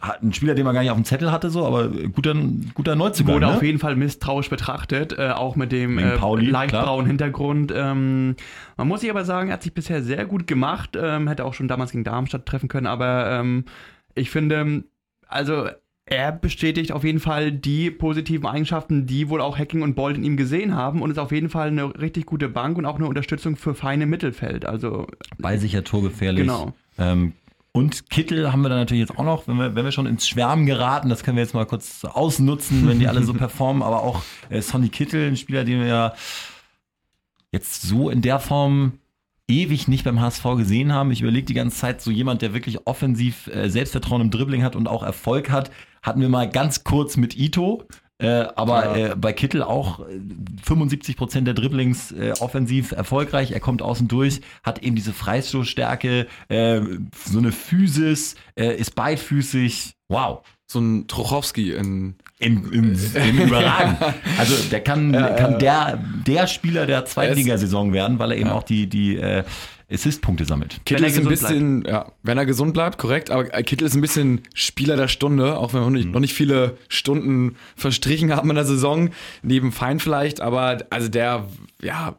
ein 0.00 0.32
Spieler, 0.32 0.54
den 0.54 0.64
man 0.64 0.74
gar 0.74 0.82
nicht 0.82 0.90
auf 0.90 0.96
dem 0.96 1.04
Zettel 1.04 1.30
hatte, 1.30 1.50
so, 1.50 1.66
aber 1.66 1.88
guter, 1.88 2.34
guter 2.74 2.96
Neuzugang. 2.96 3.36
Wurde 3.36 3.46
ne? 3.46 3.54
auf 3.54 3.62
jeden 3.62 3.78
Fall 3.78 3.96
misstrauisch 3.96 4.50
betrachtet, 4.50 5.18
äh, 5.18 5.30
auch 5.30 5.56
mit 5.56 5.72
dem 5.72 5.98
äh, 5.98 6.16
Pauli, 6.16 6.46
leicht 6.46 6.70
klar. 6.70 6.84
braunen 6.84 7.06
Hintergrund. 7.06 7.72
Ähm, 7.74 8.36
man 8.76 8.88
muss 8.88 9.00
sich 9.00 9.10
aber 9.10 9.24
sagen, 9.24 9.48
er 9.48 9.54
hat 9.54 9.62
sich 9.62 9.74
bisher 9.74 10.02
sehr 10.02 10.26
gut 10.26 10.46
gemacht, 10.46 10.96
ähm, 11.00 11.28
hätte 11.28 11.44
auch 11.44 11.54
schon 11.54 11.68
damals 11.68 11.92
gegen 11.92 12.04
Darmstadt 12.04 12.46
treffen 12.46 12.68
können, 12.68 12.86
aber 12.86 13.30
ähm, 13.30 13.64
ich 14.14 14.30
finde, 14.30 14.84
also 15.28 15.68
er 16.06 16.32
bestätigt 16.32 16.92
auf 16.92 17.02
jeden 17.02 17.20
Fall 17.20 17.50
die 17.50 17.90
positiven 17.90 18.46
Eigenschaften, 18.46 19.06
die 19.06 19.30
wohl 19.30 19.40
auch 19.40 19.58
Hacking 19.58 19.82
und 19.82 19.94
Bolt 19.94 20.16
in 20.16 20.24
ihm 20.24 20.36
gesehen 20.36 20.74
haben 20.74 21.00
und 21.00 21.10
ist 21.10 21.18
auf 21.18 21.32
jeden 21.32 21.48
Fall 21.48 21.68
eine 21.68 21.98
richtig 21.98 22.26
gute 22.26 22.48
Bank 22.48 22.76
und 22.76 22.84
auch 22.84 22.96
eine 22.96 23.06
Unterstützung 23.06 23.56
für 23.56 23.74
feine 23.74 24.04
Mittelfeld. 24.04 24.66
Also 24.66 25.06
Ballsicher, 25.38 25.82
torgefährlich. 25.82 26.42
Genau. 26.42 26.74
Ähm, 26.98 27.32
und 27.76 28.08
Kittel 28.08 28.52
haben 28.52 28.62
wir 28.62 28.68
dann 28.68 28.78
natürlich 28.78 29.08
jetzt 29.08 29.18
auch 29.18 29.24
noch, 29.24 29.48
wenn 29.48 29.56
wir, 29.56 29.74
wenn 29.74 29.84
wir 29.84 29.90
schon 29.90 30.06
ins 30.06 30.28
Schwärmen 30.28 30.64
geraten, 30.64 31.08
das 31.08 31.24
können 31.24 31.36
wir 31.36 31.42
jetzt 31.42 31.54
mal 31.54 31.66
kurz 31.66 32.04
ausnutzen, 32.04 32.86
wenn 32.86 33.00
die 33.00 33.08
alle 33.08 33.24
so 33.24 33.34
performen, 33.34 33.82
aber 33.82 34.04
auch 34.04 34.22
äh, 34.48 34.62
Sonny 34.62 34.90
Kittel, 34.90 35.26
ein 35.26 35.36
Spieler, 35.36 35.64
den 35.64 35.80
wir 35.80 35.88
ja 35.88 36.14
jetzt 37.50 37.82
so 37.82 38.10
in 38.10 38.22
der 38.22 38.38
Form 38.38 39.00
ewig 39.48 39.88
nicht 39.88 40.04
beim 40.04 40.20
HSV 40.20 40.44
gesehen 40.56 40.92
haben. 40.92 41.10
Ich 41.10 41.20
überlege 41.20 41.46
die 41.46 41.54
ganze 41.54 41.76
Zeit, 41.76 42.00
so 42.00 42.12
jemand, 42.12 42.42
der 42.42 42.54
wirklich 42.54 42.86
offensiv 42.86 43.48
äh, 43.48 43.68
Selbstvertrauen 43.68 44.22
im 44.22 44.30
Dribbling 44.30 44.62
hat 44.62 44.76
und 44.76 44.86
auch 44.86 45.02
Erfolg 45.02 45.50
hat, 45.50 45.72
hatten 46.00 46.20
wir 46.20 46.28
mal 46.28 46.48
ganz 46.48 46.84
kurz 46.84 47.16
mit 47.16 47.36
Ito. 47.36 47.88
Äh, 48.18 48.46
aber 48.54 48.96
Ja. 48.96 49.06
äh, 49.12 49.16
bei 49.16 49.32
Kittel 49.32 49.62
auch 49.62 50.00
äh, 50.00 50.20
75 50.62 51.16
Prozent 51.16 51.46
der 51.48 51.54
Dribblings 51.54 52.12
äh, 52.12 52.32
offensiv 52.40 52.92
erfolgreich. 52.92 53.50
Er 53.50 53.60
kommt 53.60 53.82
außen 53.82 54.06
durch, 54.06 54.40
hat 54.62 54.82
eben 54.82 54.94
diese 54.94 55.12
Freistoßstärke, 55.12 56.26
äh, 56.48 56.80
so 57.26 57.38
eine 57.38 57.50
Physis, 57.52 58.36
äh, 58.56 58.76
ist 58.76 58.94
beidfüßig. 58.94 59.94
Wow. 60.08 60.40
So 60.66 60.78
ein 60.80 61.06
Trochowski 61.08 61.72
in. 61.72 62.14
Im, 62.38 62.72
im, 62.72 62.96
im 63.14 63.38
Überragen. 63.38 63.96
Also 64.38 64.54
der 64.70 64.80
kann, 64.80 65.14
Ja, 65.14 65.28
kann 65.30 65.58
der, 65.58 65.98
der 66.26 66.46
Spieler 66.46 66.86
der 66.86 66.98
Er 66.98 67.04
Zweitligasaison 67.06 67.92
werden, 67.92 68.18
weil 68.18 68.32
er 68.32 68.38
eben 68.38 68.50
auch 68.50 68.64
die, 68.64 68.88
die 68.88 69.16
äh, 69.88 69.94
Assist-Punkte 69.94 70.44
sammelt. 70.44 70.80
Kittel 70.84 71.04
ist 71.04 71.18
ein 71.18 71.28
bisschen, 71.28 71.84
ja, 71.86 72.12
wenn 72.22 72.38
er 72.38 72.46
gesund 72.46 72.74
bleibt, 72.74 72.98
korrekt, 72.98 73.30
aber 73.30 73.52
äh, 73.54 73.62
Kittel 73.62 73.86
ist 73.86 73.94
ein 73.94 74.00
bisschen 74.00 74.42
Spieler 74.54 74.96
der 74.96 75.08
Stunde, 75.08 75.56
auch 75.56 75.72
wenn 75.72 75.80
wir 75.80 75.90
noch 75.90 75.90
nicht, 75.90 76.08
noch 76.08 76.20
nicht 76.20 76.34
viele 76.34 76.76
Stunden 76.88 77.56
verstrichen 77.76 78.34
haben 78.34 78.50
in 78.50 78.56
der 78.56 78.64
Saison, 78.64 79.10
neben 79.42 79.72
Fein 79.72 80.00
vielleicht, 80.00 80.40
aber 80.40 80.78
also 80.90 81.08
der, 81.08 81.46
ja, 81.82 82.16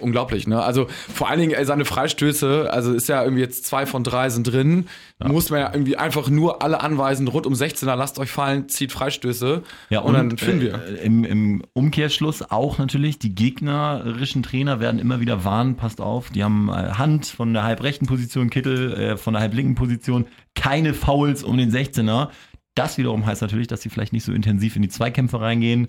unglaublich, 0.00 0.46
ne? 0.46 0.62
Also 0.62 0.86
vor 1.12 1.28
allen 1.28 1.40
Dingen 1.40 1.52
äh, 1.52 1.64
seine 1.64 1.84
Freistöße, 1.84 2.68
also 2.70 2.92
ist 2.92 3.08
ja 3.08 3.22
irgendwie 3.22 3.42
jetzt 3.42 3.66
zwei 3.66 3.86
von 3.86 4.04
drei 4.04 4.30
sind 4.30 4.44
drin, 4.44 4.86
muss 5.22 5.50
man 5.50 5.60
ja 5.60 5.70
irgendwie 5.72 5.96
einfach 5.96 6.30
nur 6.30 6.62
alle 6.62 6.80
anweisen, 6.80 7.28
rund 7.28 7.46
um 7.46 7.52
16er, 7.52 7.94
lasst 7.94 8.18
euch 8.18 8.30
fallen, 8.30 8.68
zieht 8.68 8.92
Freistöße 8.92 9.62
Ja, 9.90 10.00
und, 10.00 10.14
dann 10.14 10.36
führen 10.38 10.60
wir. 10.60 10.74
Äh, 10.74 11.04
im, 11.04 11.24
Im 11.24 11.62
Umkehrschluss 11.74 12.50
auch 12.50 12.78
natürlich, 12.78 13.18
die 13.18 13.34
gegnerischen 13.34 14.42
Trainer 14.42 14.80
werden 14.80 14.98
immer 14.98 15.20
wieder 15.20 15.44
warnen, 15.44 15.76
passt 15.76 16.00
auf, 16.00 16.30
die 16.30 16.42
haben 16.42 16.68
äh, 16.68 16.92
Hand 16.92 17.26
von 17.26 17.52
der 17.52 17.64
halbrechten 17.64 18.06
Position, 18.06 18.50
Kittel 18.50 18.94
äh, 18.94 19.16
von 19.16 19.34
der 19.34 19.42
halblinken 19.42 19.74
Position, 19.74 20.26
keine 20.54 20.94
Fouls 20.94 21.44
um 21.44 21.58
den 21.58 21.70
16er. 21.70 22.28
Das 22.74 22.98
wiederum 22.98 23.26
heißt 23.26 23.42
natürlich, 23.42 23.66
dass 23.66 23.82
sie 23.82 23.90
vielleicht 23.90 24.12
nicht 24.12 24.24
so 24.24 24.32
intensiv 24.32 24.76
in 24.76 24.82
die 24.82 24.88
Zweikämpfe 24.88 25.40
reingehen. 25.40 25.88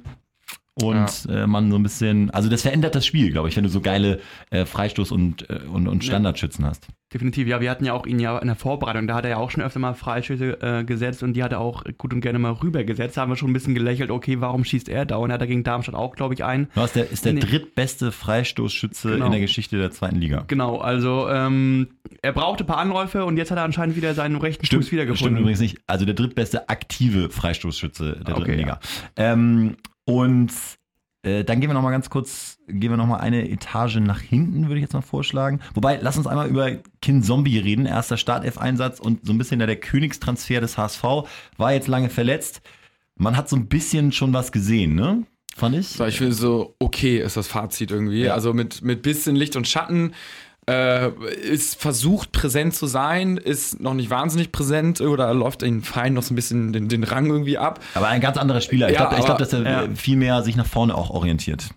Und 0.75 1.27
äh, 1.29 1.47
man 1.47 1.69
so 1.69 1.77
ein 1.77 1.83
bisschen, 1.83 2.29
also 2.29 2.47
das 2.49 2.61
verändert 2.61 2.95
das 2.95 3.05
Spiel, 3.05 3.31
glaube 3.31 3.49
ich, 3.49 3.57
wenn 3.57 3.63
du 3.63 3.69
so 3.69 3.81
geile 3.81 4.21
äh, 4.51 4.63
Freistoß- 4.63 5.11
und, 5.11 5.49
äh, 5.49 5.59
und, 5.71 5.87
und 5.89 6.03
Standardschützen 6.05 6.65
hast. 6.65 6.87
Definitiv, 7.13 7.45
ja, 7.49 7.59
wir 7.59 7.69
hatten 7.69 7.83
ja 7.83 7.91
auch 7.91 8.05
ihn 8.05 8.19
ja 8.19 8.37
in 8.39 8.47
der 8.47 8.55
Vorbereitung, 8.55 9.05
da 9.05 9.15
hat 9.15 9.25
er 9.25 9.31
ja 9.31 9.37
auch 9.37 9.51
schon 9.51 9.61
öfter 9.61 9.79
mal 9.79 9.93
Freistöße 9.93 10.61
äh, 10.61 10.83
gesetzt 10.85 11.23
und 11.23 11.33
die 11.33 11.43
hat 11.43 11.51
er 11.51 11.59
auch 11.59 11.83
gut 11.97 12.13
und 12.13 12.21
gerne 12.21 12.39
mal 12.39 12.53
rübergesetzt. 12.53 13.17
Da 13.17 13.21
haben 13.21 13.29
wir 13.29 13.35
schon 13.35 13.49
ein 13.49 13.53
bisschen 13.53 13.75
gelächelt, 13.75 14.11
okay, 14.11 14.39
warum 14.39 14.63
schießt 14.63 14.87
er 14.87 15.05
da? 15.05 15.17
Und 15.17 15.29
er 15.29 15.33
hat 15.33 15.41
er 15.41 15.47
gegen 15.47 15.65
Darmstadt 15.65 15.93
auch, 15.95 16.15
glaube 16.15 16.35
ich, 16.35 16.45
ein. 16.45 16.69
Du 16.73 16.79
hast 16.79 16.95
der, 16.95 17.11
ist 17.11 17.25
der 17.25 17.33
Nee. 17.33 17.41
drittbeste 17.41 18.13
Freistoßschütze 18.13 19.11
Genau. 19.11 19.25
in 19.25 19.31
der 19.33 19.41
Geschichte 19.41 19.77
der 19.77 19.91
zweiten 19.91 20.15
Liga. 20.21 20.45
Genau, 20.47 20.77
also 20.77 21.27
ähm, 21.29 21.89
er 22.21 22.31
brauchte 22.31 22.63
ein 22.63 22.67
paar 22.67 22.77
Anläufe 22.77 23.25
und 23.25 23.35
jetzt 23.35 23.51
hat 23.51 23.57
er 23.57 23.65
anscheinend 23.65 23.97
wieder 23.97 24.13
seinen 24.13 24.37
rechten 24.37 24.61
Fuß 24.61 24.67
Stimmt 24.67 24.91
wiedergefunden. 24.93 25.37
übrigens 25.37 25.59
nicht. 25.59 25.79
Also 25.87 26.05
der 26.05 26.15
drittbeste 26.15 26.69
aktive 26.69 27.29
Freistoßschütze 27.29 28.21
der 28.25 28.35
Okay, 28.37 28.43
dritten 28.45 28.57
Liga. 28.57 28.79
Ähm, 29.17 29.75
und 30.05 30.51
äh, 31.23 31.43
dann 31.43 31.59
gehen 31.59 31.69
wir 31.69 31.75
noch 31.75 31.83
mal 31.83 31.91
ganz 31.91 32.09
kurz, 32.09 32.57
gehen 32.67 32.89
wir 32.89 32.97
noch 32.97 33.05
mal 33.05 33.17
eine 33.17 33.47
Etage 33.49 33.97
nach 33.97 34.19
hinten, 34.21 34.67
würde 34.67 34.77
ich 34.77 34.81
jetzt 34.81 34.93
mal 34.93 35.01
vorschlagen. 35.01 35.59
Wobei, 35.75 35.99
lass 36.01 36.17
uns 36.17 36.25
einmal 36.25 36.49
über 36.49 36.71
Kin 37.01 37.21
Zombie 37.21 37.59
reden. 37.59 37.85
Erster 37.85 38.17
Startelf-Einsatz 38.17 38.99
und 38.99 39.25
so 39.25 39.33
ein 39.33 39.37
bisschen 39.37 39.59
der, 39.59 39.67
der 39.67 39.79
Königstransfer 39.79 40.61
des 40.61 40.77
HSV. 40.77 41.03
War 41.57 41.73
jetzt 41.73 41.87
lange 41.87 42.09
verletzt. 42.09 42.61
Man 43.15 43.37
hat 43.37 43.49
so 43.49 43.55
ein 43.55 43.67
bisschen 43.67 44.11
schon 44.11 44.33
was 44.33 44.51
gesehen, 44.51 44.95
ne? 44.95 45.23
Fand 45.55 45.75
ich. 45.75 45.89
So, 45.89 46.05
ich 46.05 46.17
finde 46.17 46.33
so, 46.33 46.75
okay 46.79 47.19
ist 47.19 47.37
das 47.37 47.47
Fazit 47.47 47.91
irgendwie. 47.91 48.23
Ja. 48.23 48.33
Also 48.33 48.53
mit, 48.53 48.81
mit 48.81 49.03
bisschen 49.03 49.35
Licht 49.35 49.55
und 49.55 49.67
Schatten. 49.67 50.13
Äh, 50.69 51.09
ist 51.41 51.81
versucht 51.81 52.31
präsent 52.31 52.75
zu 52.75 52.85
sein, 52.85 53.37
ist 53.37 53.79
noch 53.79 53.95
nicht 53.95 54.11
wahnsinnig 54.11 54.51
präsent 54.51 55.01
oder 55.01 55.33
läuft 55.33 55.63
den 55.63 55.81
Fein 55.81 56.13
noch 56.13 56.21
so 56.21 56.33
ein 56.33 56.35
bisschen 56.35 56.71
den, 56.71 56.87
den 56.87 57.03
Rang 57.03 57.25
irgendwie 57.25 57.57
ab. 57.57 57.79
Aber 57.95 58.07
ein 58.07 58.21
ganz 58.21 58.37
anderer 58.37 58.61
Spieler. 58.61 58.89
Ich 58.89 58.93
Ja, 58.93 59.09
glaube, 59.09 59.25
glaub, 59.25 59.37
dass 59.39 59.53
er 59.53 59.63
ja. 59.63 59.87
viel 59.95 60.17
mehr 60.17 60.43
sich 60.43 60.55
nach 60.55 60.67
vorne 60.67 60.93
auch 60.93 61.09
orientiert. 61.09 61.71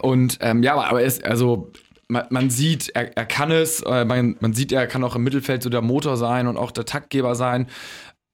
Und 0.00 0.38
ähm, 0.40 0.62
ja, 0.62 0.72
aber, 0.72 0.88
aber 0.88 1.00
er 1.02 1.06
ist, 1.06 1.24
also 1.26 1.70
man, 2.08 2.24
man 2.30 2.48
sieht, 2.48 2.88
er, 2.94 3.14
er 3.16 3.26
kann 3.26 3.50
es, 3.50 3.82
äh, 3.82 4.06
man, 4.06 4.36
man 4.40 4.54
sieht, 4.54 4.72
er 4.72 4.86
kann 4.86 5.04
auch 5.04 5.16
im 5.16 5.22
Mittelfeld 5.22 5.62
so 5.62 5.68
der 5.68 5.82
Motor 5.82 6.16
sein 6.16 6.46
und 6.46 6.56
auch 6.56 6.70
der 6.70 6.86
Taktgeber 6.86 7.34
sein. 7.34 7.66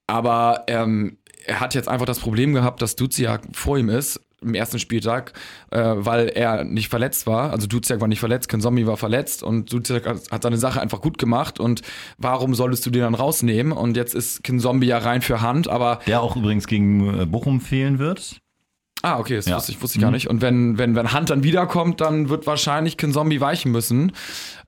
Aber 0.07 0.65
ähm, 0.69 1.19
er 1.45 1.59
hat 1.59 1.75
jetzt 1.75 1.89
einfach 1.89 2.07
das 2.07 2.21
Problem 2.21 2.55
gehabt, 2.55 2.83
dass 2.83 2.95
Duziak 2.97 3.43
vor 3.53 3.79
ihm 3.79 3.89
ist 3.89 4.21
im 4.43 4.55
ersten 4.55 4.79
Spieltag, 4.79 5.33
äh, 5.71 5.81
weil 5.81 6.29
er 6.29 6.65
nicht 6.65 6.89
verletzt 6.89 7.27
war. 7.27 7.51
Also 7.51 7.67
Duziak 7.67 8.01
war 8.01 8.09
nicht 8.09 8.21
verletzt, 8.21 8.49
Konsomi 8.49 8.87
war 8.87 8.97
verletzt 8.97 9.43
und 9.43 9.73
Duziak 9.73 10.07
hat, 10.07 10.31
hat 10.31 10.43
seine 10.43 10.59
Sache 10.59 10.81
einfach 10.81 11.01
gut 11.01 11.19
gemacht. 11.19 11.61
Und 11.61 11.83
warum 12.19 12.55
solltest 12.55 12.85
du 12.87 12.91
den 12.91 13.03
dann 13.03 13.15
rausnehmen? 13.15 13.73
Und 13.73 13.97
jetzt 13.97 14.15
ist 14.15 14.43
Kinzombie 14.43 14.87
ja 14.87 14.99
rein 14.99 15.23
für 15.23 15.41
Hand, 15.41 15.69
aber 15.69 16.01
Der 16.07 16.21
auch 16.21 16.37
übrigens 16.37 16.67
gegen 16.67 17.21
äh, 17.21 17.27
Bochum 17.27 17.61
fehlen 17.61 17.99
wird. 17.99 18.42
Ah, 19.03 19.19
okay, 19.19 19.37
das 19.37 19.47
Ja. 19.47 19.57
wusste 19.57 19.73
ich, 19.73 19.83
wusste 19.83 19.99
ich 19.99 20.01
gar 20.03 20.11
Mhm. 20.11 20.15
nicht. 20.15 20.29
Und 20.31 20.41
wenn, 20.43 20.79
wenn, 20.79 20.95
wenn 20.95 21.13
Hunt 21.13 21.29
dann 21.31 21.43
wiederkommt, 21.43 22.01
dann 22.01 22.29
wird 22.29 22.47
wahrscheinlich 22.47 22.97
kein 22.97 23.13
Zombie 23.13 23.41
weichen 23.41 23.73
müssen. 23.73 24.13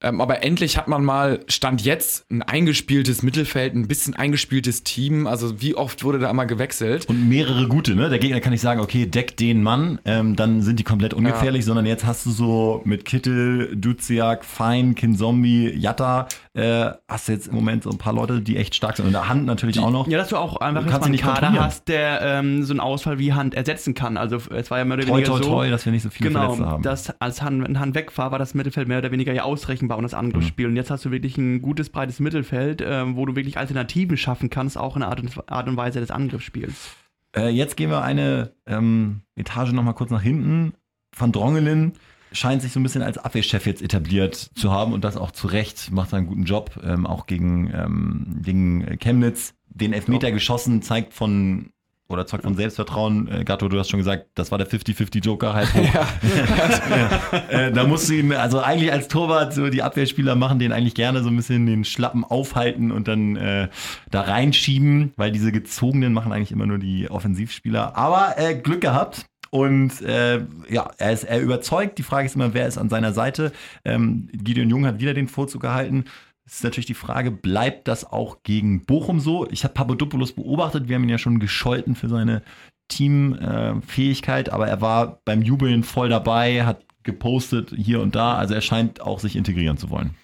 Ähm, 0.02 0.20
aber 0.20 0.42
endlich 0.42 0.76
hat 0.76 0.88
man 0.88 1.04
mal, 1.04 1.40
stand 1.48 1.82
jetzt, 1.82 2.30
ein 2.30 2.42
eingespieltes 2.42 3.22
Mittelfeld, 3.22 3.74
ein 3.74 3.88
bisschen 3.88 4.14
eingespieltes 4.14 4.82
Team. 4.82 5.26
Also 5.26 5.62
wie 5.62 5.74
oft 5.76 6.04
wurde 6.04 6.18
da 6.18 6.28
einmal 6.28 6.46
gewechselt? 6.46 7.08
Und 7.08 7.28
mehrere 7.28 7.68
gute, 7.68 7.94
ne? 7.94 8.10
Der 8.10 8.18
Gegner 8.18 8.40
kann 8.40 8.50
nicht 8.52 8.60
sagen, 8.60 8.80
okay, 8.80 9.06
deck 9.06 9.36
den 9.36 9.62
Mann, 9.62 9.98
ähm, 10.04 10.36
dann 10.36 10.60
sind 10.62 10.78
die 10.78 10.84
komplett 10.84 11.14
ungefährlich, 11.14 11.64
sondern 11.64 11.86
jetzt 11.86 12.04
hast 12.04 12.26
du 12.26 12.30
so 12.32 12.82
mit 12.84 13.04
Kittel, 13.04 13.74
Duziak, 13.76 14.44
Fein, 14.44 14.94
Kinzombie, 14.94 15.70
Jatta, 15.74 16.26
äh, 16.54 16.90
hast 17.08 17.28
du 17.28 17.32
jetzt 17.32 17.46
im 17.48 17.54
Moment 17.54 17.84
so 17.84 17.90
ein 17.90 17.98
paar 17.98 18.12
Leute, 18.12 18.40
die 18.40 18.56
echt 18.56 18.74
stark 18.74 18.96
sind. 18.96 19.06
Und 19.06 19.12
der 19.12 19.28
Hand 19.28 19.46
natürlich 19.46 19.78
auch 19.78 19.90
noch. 19.90 20.06
Ja, 20.08 20.18
dass 20.18 20.28
du 20.28 20.36
auch 20.36 20.56
einfach 20.56 20.84
Du 20.84 20.90
einen 21.02 21.12
nicht 21.12 21.22
Kader 21.24 21.52
hast, 21.52 21.88
der 21.88 22.20
ähm, 22.22 22.62
so 22.64 22.72
einen 22.72 22.80
Ausfall 22.80 23.18
wie 23.18 23.32
Hand 23.32 23.54
ersetzen 23.54 23.94
kann. 23.94 24.16
Also 24.24 24.50
es 24.54 24.70
war 24.70 24.78
ja 24.78 24.84
mehr 24.84 24.96
oder 24.96 25.06
Toi, 25.06 25.12
weniger 25.18 25.28
toi, 25.28 25.42
so. 25.42 25.48
toi, 25.50 25.70
dass 25.70 25.84
wir 25.84 25.92
nicht 25.92 26.02
so 26.02 26.10
viele 26.10 26.28
Genau, 26.30 26.40
Verletzte 26.54 26.66
haben. 26.66 26.82
dass 26.82 27.20
als 27.20 27.42
Han, 27.42 27.78
Han 27.78 27.94
weg 27.94 28.16
war, 28.16 28.32
war 28.32 28.38
das 28.38 28.54
Mittelfeld 28.54 28.88
mehr 28.88 28.98
oder 28.98 29.10
weniger 29.10 29.32
ja 29.32 29.42
ausrechenbar 29.44 29.98
und 29.98 30.02
das 30.04 30.14
Angriffsspiel. 30.14 30.66
Und 30.66 30.76
jetzt 30.76 30.90
hast 30.90 31.04
du 31.04 31.10
wirklich 31.10 31.36
ein 31.36 31.60
gutes, 31.62 31.90
breites 31.90 32.20
Mittelfeld, 32.20 32.82
ähm, 32.86 33.16
wo 33.16 33.26
du 33.26 33.36
wirklich 33.36 33.58
Alternativen 33.58 34.16
schaffen 34.16 34.48
kannst, 34.50 34.78
auch 34.78 34.96
in 34.96 35.00
der 35.00 35.10
Art 35.10 35.20
und, 35.20 35.50
Art 35.50 35.68
und 35.68 35.76
Weise 35.76 36.00
des 36.00 36.10
Angriffsspiels. 36.10 36.90
Äh, 37.36 37.48
jetzt 37.50 37.76
gehen 37.76 37.90
wir 37.90 38.02
eine 38.02 38.52
ähm, 38.66 39.20
Etage 39.36 39.72
nochmal 39.72 39.94
kurz 39.94 40.10
nach 40.10 40.22
hinten. 40.22 40.74
Van 41.16 41.32
Drongelen 41.32 41.92
scheint 42.32 42.62
sich 42.62 42.72
so 42.72 42.80
ein 42.80 42.82
bisschen 42.82 43.02
als 43.02 43.18
Abwehrchef 43.18 43.66
jetzt 43.66 43.82
etabliert 43.82 44.34
zu 44.34 44.72
haben 44.72 44.92
und 44.92 45.04
das 45.04 45.16
auch 45.16 45.30
zu 45.30 45.46
Recht, 45.46 45.92
macht 45.92 46.12
einen 46.14 46.26
guten 46.26 46.44
Job, 46.44 46.80
ähm, 46.82 47.06
auch 47.06 47.26
gegen, 47.26 47.70
ähm, 47.72 48.40
gegen 48.42 48.98
Chemnitz. 48.98 49.54
Den 49.68 49.92
Elfmeter 49.92 50.30
geschossen, 50.32 50.82
zeigt 50.82 51.14
von 51.14 51.70
oder 52.08 52.26
zeugt 52.26 52.44
von 52.44 52.54
Selbstvertrauen. 52.54 53.28
Äh, 53.28 53.44
Gatto, 53.44 53.68
du 53.68 53.78
hast 53.78 53.90
schon 53.90 53.98
gesagt, 53.98 54.26
das 54.34 54.50
war 54.50 54.58
der 54.58 54.68
50-50 54.68 55.52
halt 55.52 55.74
hoch. 55.74 55.84
Ja. 55.94 57.42
äh, 57.66 57.72
da 57.72 57.84
musst 57.84 58.08
du 58.08 58.14
ihn, 58.14 58.32
also 58.32 58.60
eigentlich 58.60 58.92
als 58.92 59.08
Torwart, 59.08 59.54
so 59.54 59.68
die 59.68 59.82
Abwehrspieler 59.82 60.34
machen 60.34 60.58
den 60.58 60.72
eigentlich 60.72 60.94
gerne 60.94 61.22
so 61.22 61.28
ein 61.28 61.36
bisschen 61.36 61.66
den 61.66 61.84
Schlappen 61.84 62.24
aufhalten 62.24 62.92
und 62.92 63.08
dann 63.08 63.36
äh, 63.36 63.68
da 64.10 64.22
reinschieben, 64.22 65.12
weil 65.16 65.32
diese 65.32 65.52
gezogenen 65.52 66.12
machen 66.12 66.32
eigentlich 66.32 66.52
immer 66.52 66.66
nur 66.66 66.78
die 66.78 67.10
Offensivspieler. 67.10 67.96
Aber 67.96 68.34
äh, 68.36 68.54
Glück 68.54 68.80
gehabt. 68.80 69.26
Und 69.50 70.02
äh, 70.02 70.44
ja, 70.68 70.90
er 70.98 71.12
ist 71.12 71.22
er 71.22 71.40
überzeugt. 71.40 71.98
Die 71.98 72.02
Frage 72.02 72.26
ist 72.26 72.34
immer, 72.34 72.54
wer 72.54 72.66
ist 72.66 72.76
an 72.76 72.88
seiner 72.88 73.12
Seite. 73.12 73.52
Ähm, 73.84 74.28
Gideon 74.32 74.68
Jung 74.68 74.84
hat 74.84 74.98
wieder 74.98 75.14
den 75.14 75.28
Vorzug 75.28 75.62
gehalten. 75.62 76.06
Ist 76.46 76.62
natürlich 76.62 76.86
die 76.86 76.94
Frage, 76.94 77.30
bleibt 77.30 77.88
das 77.88 78.04
auch 78.04 78.42
gegen 78.42 78.84
Bochum 78.84 79.18
so? 79.18 79.48
Ich 79.50 79.64
habe 79.64 79.74
Papadopoulos 79.74 80.32
beobachtet, 80.32 80.88
wir 80.88 80.96
haben 80.96 81.04
ihn 81.04 81.08
ja 81.08 81.18
schon 81.18 81.38
gescholten 81.38 81.94
für 81.94 82.08
seine 82.08 82.42
Teamfähigkeit, 82.88 84.50
aber 84.50 84.68
er 84.68 84.80
war 84.80 85.20
beim 85.24 85.40
Jubeln 85.40 85.84
voll 85.84 86.10
dabei, 86.10 86.66
hat 86.66 86.84
gepostet 87.02 87.72
hier 87.74 88.00
und 88.00 88.14
da, 88.14 88.34
also 88.34 88.54
er 88.54 88.60
scheint 88.60 89.00
auch 89.00 89.20
sich 89.20 89.36
integrieren 89.36 89.78
zu 89.78 89.90
wollen. 89.90 90.14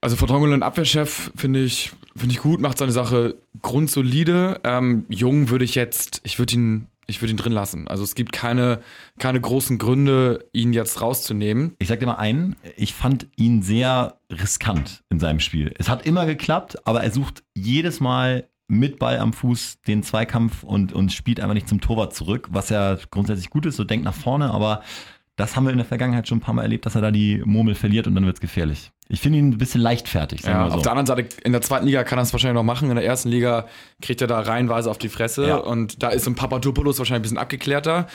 Also 0.00 0.16
Vertongen 0.16 0.62
Abwehrchef 0.62 1.32
finde 1.34 1.64
ich, 1.64 1.92
finde 2.14 2.34
ich 2.34 2.40
gut, 2.40 2.60
macht 2.60 2.76
seine 2.76 2.92
Sache 2.92 3.36
grundsolide. 3.62 4.60
Ähm, 4.62 5.06
Jung 5.08 5.48
würde 5.48 5.64
ich 5.64 5.74
jetzt, 5.74 6.20
ich 6.24 6.38
würde 6.38 6.54
ihn 6.54 6.88
ich 7.06 7.20
würde 7.20 7.32
ihn 7.32 7.36
drin 7.36 7.52
lassen. 7.52 7.88
Also 7.88 8.04
es 8.04 8.14
gibt 8.14 8.32
keine, 8.32 8.80
keine 9.18 9.40
großen 9.40 9.78
Gründe, 9.78 10.46
ihn 10.52 10.72
jetzt 10.72 11.00
rauszunehmen. 11.00 11.74
Ich 11.78 11.88
sag 11.88 12.00
dir 12.00 12.06
mal 12.06 12.14
einen, 12.14 12.56
ich 12.76 12.94
fand 12.94 13.28
ihn 13.36 13.62
sehr 13.62 14.18
riskant 14.30 15.02
in 15.10 15.20
seinem 15.20 15.40
Spiel. 15.40 15.74
Es 15.78 15.88
hat 15.88 16.06
immer 16.06 16.26
geklappt, 16.26 16.86
aber 16.86 17.02
er 17.02 17.10
sucht 17.10 17.44
jedes 17.54 18.00
Mal 18.00 18.48
mit 18.66 18.98
Ball 18.98 19.18
am 19.18 19.32
Fuß 19.32 19.82
den 19.86 20.02
Zweikampf 20.02 20.62
und, 20.62 20.92
und 20.92 21.12
spielt 21.12 21.38
einfach 21.40 21.54
nicht 21.54 21.68
zum 21.68 21.80
Torwart 21.80 22.14
zurück, 22.14 22.48
was 22.50 22.70
ja 22.70 22.96
grundsätzlich 23.10 23.50
gut 23.50 23.66
ist, 23.66 23.76
so 23.76 23.84
denkt 23.84 24.04
nach 24.04 24.14
vorne, 24.14 24.50
aber 24.50 24.82
das 25.36 25.56
haben 25.56 25.64
wir 25.64 25.72
in 25.72 25.78
der 25.78 25.86
Vergangenheit 25.86 26.28
schon 26.28 26.38
ein 26.38 26.40
paar 26.40 26.54
Mal 26.54 26.62
erlebt, 26.62 26.86
dass 26.86 26.94
er 26.94 27.00
da 27.00 27.10
die 27.10 27.42
Murmel 27.44 27.74
verliert 27.74 28.06
und 28.06 28.14
dann 28.14 28.24
wird 28.24 28.36
es 28.36 28.40
gefährlich. 28.40 28.92
Ich 29.08 29.20
finde 29.20 29.38
ihn 29.38 29.50
ein 29.50 29.58
bisschen 29.58 29.80
leichtfertig. 29.80 30.42
Ja, 30.42 30.68
so. 30.70 30.76
Auf 30.76 30.82
der 30.82 30.92
anderen 30.92 31.06
Seite, 31.06 31.28
in 31.44 31.52
der 31.52 31.60
zweiten 31.60 31.86
Liga 31.86 32.04
kann 32.04 32.18
er 32.18 32.22
es 32.22 32.32
wahrscheinlich 32.32 32.54
noch 32.54 32.62
machen. 32.62 32.88
In 32.88 32.96
der 32.96 33.04
ersten 33.04 33.28
Liga 33.28 33.66
kriegt 34.00 34.20
er 34.22 34.28
da 34.28 34.40
reihenweise 34.40 34.90
auf 34.90 34.98
die 34.98 35.08
Fresse. 35.08 35.46
Ja. 35.46 35.56
Und 35.56 36.02
da 36.02 36.08
ist 36.08 36.26
ein 36.26 36.36
Papadopoulos 36.36 36.98
wahrscheinlich 36.98 37.20
ein 37.20 37.22
bisschen 37.22 37.38
abgeklärter. 37.38 38.06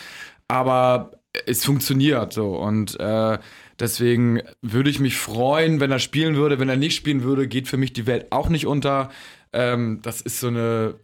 Aber 0.48 1.12
es 1.46 1.64
funktioniert 1.64 2.34
so. 2.34 2.56
Und 2.56 3.00
äh, 3.00 3.38
deswegen 3.80 4.42
würde 4.62 4.90
ich 4.90 5.00
mich 5.00 5.16
freuen, 5.16 5.80
wenn 5.80 5.92
er 5.92 6.00
spielen 6.00 6.36
würde. 6.36 6.60
Wenn 6.60 6.70
er 6.70 6.78
nicht 6.78 6.96
spielen 6.96 7.24
würde, 7.24 7.48
geht 7.48 7.68
für 7.68 7.78
mich 7.78 7.94
die 7.94 8.08
Welt 8.08 8.32
auch 8.32 8.50
nicht 8.50 8.66
unter. 8.66 9.10
Ähm, 9.54 10.00
das 10.02 10.22
ist 10.22 10.40
so 10.40 10.48
eine 10.48 10.96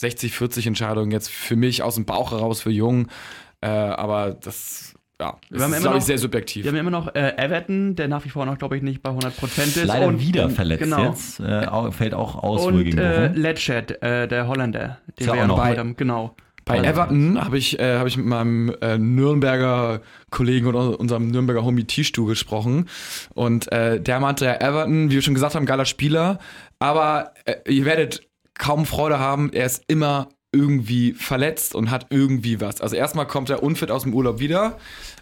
60-40 0.00 0.66
Entscheidung 0.66 1.10
jetzt 1.12 1.30
für 1.30 1.56
mich 1.56 1.82
aus 1.82 1.94
dem 1.94 2.06
Bauch 2.06 2.32
heraus 2.32 2.62
für 2.62 2.70
Jung. 2.70 3.08
Äh, 3.60 3.68
aber 3.68 4.32
das 4.32 4.94
ja, 5.20 5.36
das 5.50 5.70
ist, 5.70 5.80
glaube 5.80 5.98
ich, 5.98 6.04
sehr 6.04 6.18
subjektiv. 6.18 6.64
Wir 6.64 6.70
haben 6.70 6.78
immer 6.78 6.90
noch 6.90 7.14
äh, 7.14 7.36
Everton, 7.36 7.96
der 7.96 8.06
nach 8.06 8.24
wie 8.24 8.28
vor 8.28 8.46
noch, 8.46 8.56
glaube 8.56 8.76
ich, 8.76 8.82
nicht 8.82 9.02
bei 9.02 9.10
100% 9.10 9.62
ist. 9.62 9.84
Leider 9.84 10.06
und, 10.06 10.20
wieder 10.20 10.48
verletzt 10.48 10.84
genau. 10.84 11.08
jetzt. 11.08 11.40
Äh, 11.40 11.90
fällt 11.90 12.14
auch 12.14 12.36
aus. 12.36 12.66
Und 12.66 12.96
äh, 12.96 13.28
Ledgett, 13.32 14.00
äh, 14.02 14.28
der 14.28 14.46
Holländer, 14.46 14.98
den 15.18 15.26
wir 15.26 15.34
ja 15.34 15.46
noch 15.46 15.56
bei, 15.56 15.76
haben. 15.76 15.96
Genau. 15.96 16.36
Bei 16.64 16.78
Everton 16.78 17.42
habe 17.42 17.58
ich, 17.58 17.78
äh, 17.80 17.98
hab 17.98 18.06
ich 18.06 18.16
mit 18.16 18.26
meinem 18.26 18.74
äh, 18.80 18.98
Nürnberger 18.98 20.02
Kollegen 20.30 20.66
oder 20.66 21.00
unserem 21.00 21.28
Nürnberger 21.28 21.64
Homie 21.64 21.84
Tischtu 21.84 22.26
gesprochen. 22.26 22.88
Und 23.34 23.72
äh, 23.72 24.00
der 24.00 24.20
meinte, 24.20 24.44
ja, 24.44 24.60
Everton, 24.60 25.10
wie 25.10 25.14
wir 25.14 25.22
schon 25.22 25.34
gesagt 25.34 25.54
haben, 25.54 25.66
geiler 25.66 25.86
Spieler. 25.86 26.38
Aber 26.78 27.32
äh, 27.44 27.56
ihr 27.72 27.84
werdet 27.84 28.22
kaum 28.54 28.86
Freude 28.86 29.18
haben. 29.18 29.50
Er 29.52 29.66
ist 29.66 29.82
immer 29.88 30.28
irgendwie 30.50 31.12
verletzt 31.12 31.74
und 31.74 31.90
hat 31.90 32.06
irgendwie 32.10 32.60
was. 32.60 32.80
Also 32.80 32.96
erstmal 32.96 33.26
kommt 33.26 33.50
er 33.50 33.62
unfit 33.62 33.90
aus 33.90 34.04
dem 34.04 34.14
Urlaub 34.14 34.40
wieder, 34.40 34.78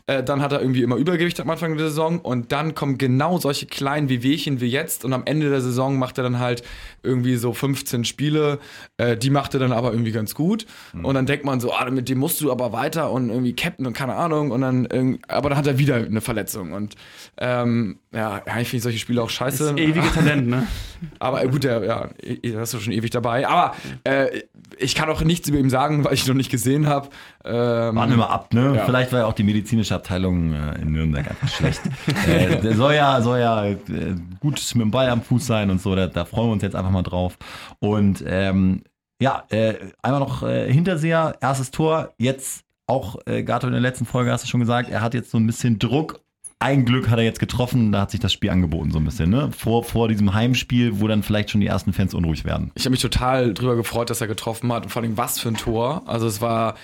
äh, 0.06 0.23
dann 0.23 0.40
hat 0.40 0.52
er 0.52 0.61
irgendwie 0.61 0.83
immer 0.83 0.95
Übergewicht 0.95 1.40
am 1.40 1.50
Anfang 1.50 1.76
der 1.76 1.88
Saison 1.88 2.21
und 2.21 2.52
dann 2.52 2.76
kommen 2.76 2.97
genau 2.97 3.38
solche 3.38 3.66
kleinen 3.66 4.09
Wehwehchen 4.09 4.61
wie 4.61 4.68
jetzt 4.68 5.04
und 5.04 5.12
am 5.12 5.25
Ende 5.25 5.50
der 5.50 5.61
Saison 5.61 5.99
macht 5.99 6.18
er 6.18 6.25
dann 6.25 6.38
halt 6.38 6.62
irgendwie 7.02 7.35
so 7.35 7.52
15 7.52 8.04
Spiele, 8.04 8.61
äh, 8.99 9.16
die 9.16 9.30
macht 9.30 9.54
er 9.54 9.61
dann 9.61 9.73
aber 9.73 9.90
irgendwie 9.90 10.12
ganz 10.12 10.37
gut 10.37 10.64
mhm. 10.92 11.04
und 11.04 11.14
dann 11.16 11.26
denkt 11.26 11.45
man 11.45 11.59
so, 11.59 11.73
ah, 11.73 11.90
mit 11.90 12.09
dem 12.09 12.18
musst 12.18 12.40
du 12.40 12.52
aber 12.52 12.73
weiter 12.73 13.11
und 13.11 13.30
irgendwie 13.30 13.56
Captain 13.56 13.85
und 13.85 13.95
keine 13.95 14.14
Ahnung 14.14 14.52
und 14.52 14.61
dann, 14.61 15.18
aber 15.26 15.49
dann 15.49 15.59
hat 15.59 15.66
er 15.66 15.78
wieder 15.78 15.97
eine 15.97 16.21
Verletzung 16.21 16.73
und 16.73 16.95
ähm, 17.38 17.99
ja, 18.12 18.42
eigentlich 18.47 18.68
finde 18.68 18.76
ich 18.76 18.83
solche 18.85 18.99
Spiele 18.99 19.23
auch 19.23 19.30
scheiße. 19.30 19.73
Das 19.73 19.76
ewige 19.76 20.09
Talent, 20.12 20.47
ne? 20.47 20.66
aber 21.18 21.42
äh, 21.42 21.49
gut, 21.49 21.64
der, 21.64 21.85
ja, 21.85 22.11
da 22.42 22.62
ist 22.62 22.80
schon 22.80 22.92
ewig 22.92 23.11
dabei, 23.11 23.47
aber 23.47 23.75
äh, 24.04 24.42
ich 24.78 24.95
kann 24.95 25.11
auch 25.11 25.15
nichts 25.23 25.49
über 25.49 25.58
ihn 25.58 25.70
sagen, 25.70 26.04
weil 26.04 26.14
ich 26.14 26.25
ihn 26.25 26.28
noch 26.28 26.37
nicht 26.37 26.50
gesehen 26.50 26.87
habe. 26.87 27.08
Ähm, 27.44 27.96
Warten 27.96 28.11
wir 28.11 28.16
mal 28.18 28.26
ab, 28.26 28.52
ne? 28.52 28.76
Ja. 28.76 28.85
Vielleicht 28.85 29.12
war 29.12 29.20
ja 29.20 29.26
auch 29.26 29.32
die 29.32 29.42
medizinische 29.42 29.94
Abteilung 29.94 30.52
äh, 30.52 30.80
in 30.80 30.92
Nürnberg 30.92 31.28
einfach 31.28 31.49
schlecht. 31.49 31.80
äh, 32.28 32.61
der 32.61 32.75
soll 32.75 32.94
ja, 32.94 33.20
soll 33.20 33.40
ja 33.40 33.64
äh, 33.64 33.76
gut 34.40 34.61
mit 34.75 34.82
dem 34.82 34.90
Ball 34.90 35.08
am 35.08 35.23
Fuß 35.23 35.46
sein 35.46 35.70
und 35.70 35.80
so. 35.80 35.94
Da, 35.94 36.06
da 36.06 36.25
freuen 36.25 36.49
wir 36.49 36.52
uns 36.52 36.62
jetzt 36.62 36.76
einfach 36.76 36.90
mal 36.90 37.02
drauf. 37.02 37.37
Und 37.78 38.25
ähm, 38.26 38.82
ja, 39.20 39.44
äh, 39.50 39.75
einmal 40.02 40.20
noch 40.20 40.42
äh, 40.42 40.73
Hinterseher, 40.73 41.37
erstes 41.40 41.70
Tor. 41.70 42.14
Jetzt 42.18 42.64
auch, 42.87 43.16
äh, 43.26 43.42
Gato 43.42 43.66
in 43.66 43.73
der 43.73 43.82
letzten 43.82 44.06
Folge 44.06 44.30
hast 44.30 44.44
du 44.44 44.49
schon 44.49 44.61
gesagt, 44.61 44.90
er 44.90 45.00
hat 45.00 45.14
jetzt 45.14 45.30
so 45.30 45.38
ein 45.38 45.46
bisschen 45.46 45.78
Druck 45.78 46.20
ein 46.58 46.84
Glück 46.84 47.10
hat 47.10 47.18
er 47.18 47.25
jetzt 47.25 47.38
getroffen, 47.38 47.92
da 47.92 48.02
hat 48.02 48.10
sich 48.10 48.20
das 48.20 48.32
Spiel 48.32 48.50
angeboten 48.50 48.90
so 48.90 48.98
ein 48.98 49.04
bisschen, 49.04 49.28
ne? 49.28 49.50
Vor, 49.52 49.84
vor 49.84 50.08
diesem 50.08 50.32
Heimspiel, 50.32 51.00
wo 51.00 51.06
dann 51.06 51.22
vielleicht 51.22 51.50
schon 51.50 51.60
die 51.60 51.66
ersten 51.66 51.92
Fans 51.92 52.14
unruhig 52.14 52.44
werden. 52.44 52.72
Ich 52.75 52.84
habe 52.84 52.92
mich 52.92 53.02
total 53.02 53.52
drüber 53.52 53.76
gefreut, 53.76 54.08
dass 54.08 54.20
er 54.20 54.26
getroffen 54.26 54.72
hat 54.72 54.84
und 54.84 54.90
vor 54.90 55.02
allem 55.02 55.16
was 55.16 55.38
für 55.38 55.48
ein 55.48 55.56
Tor. 55.56 56.02
Also 56.06 56.26
es 56.26 56.40
war 56.40 56.76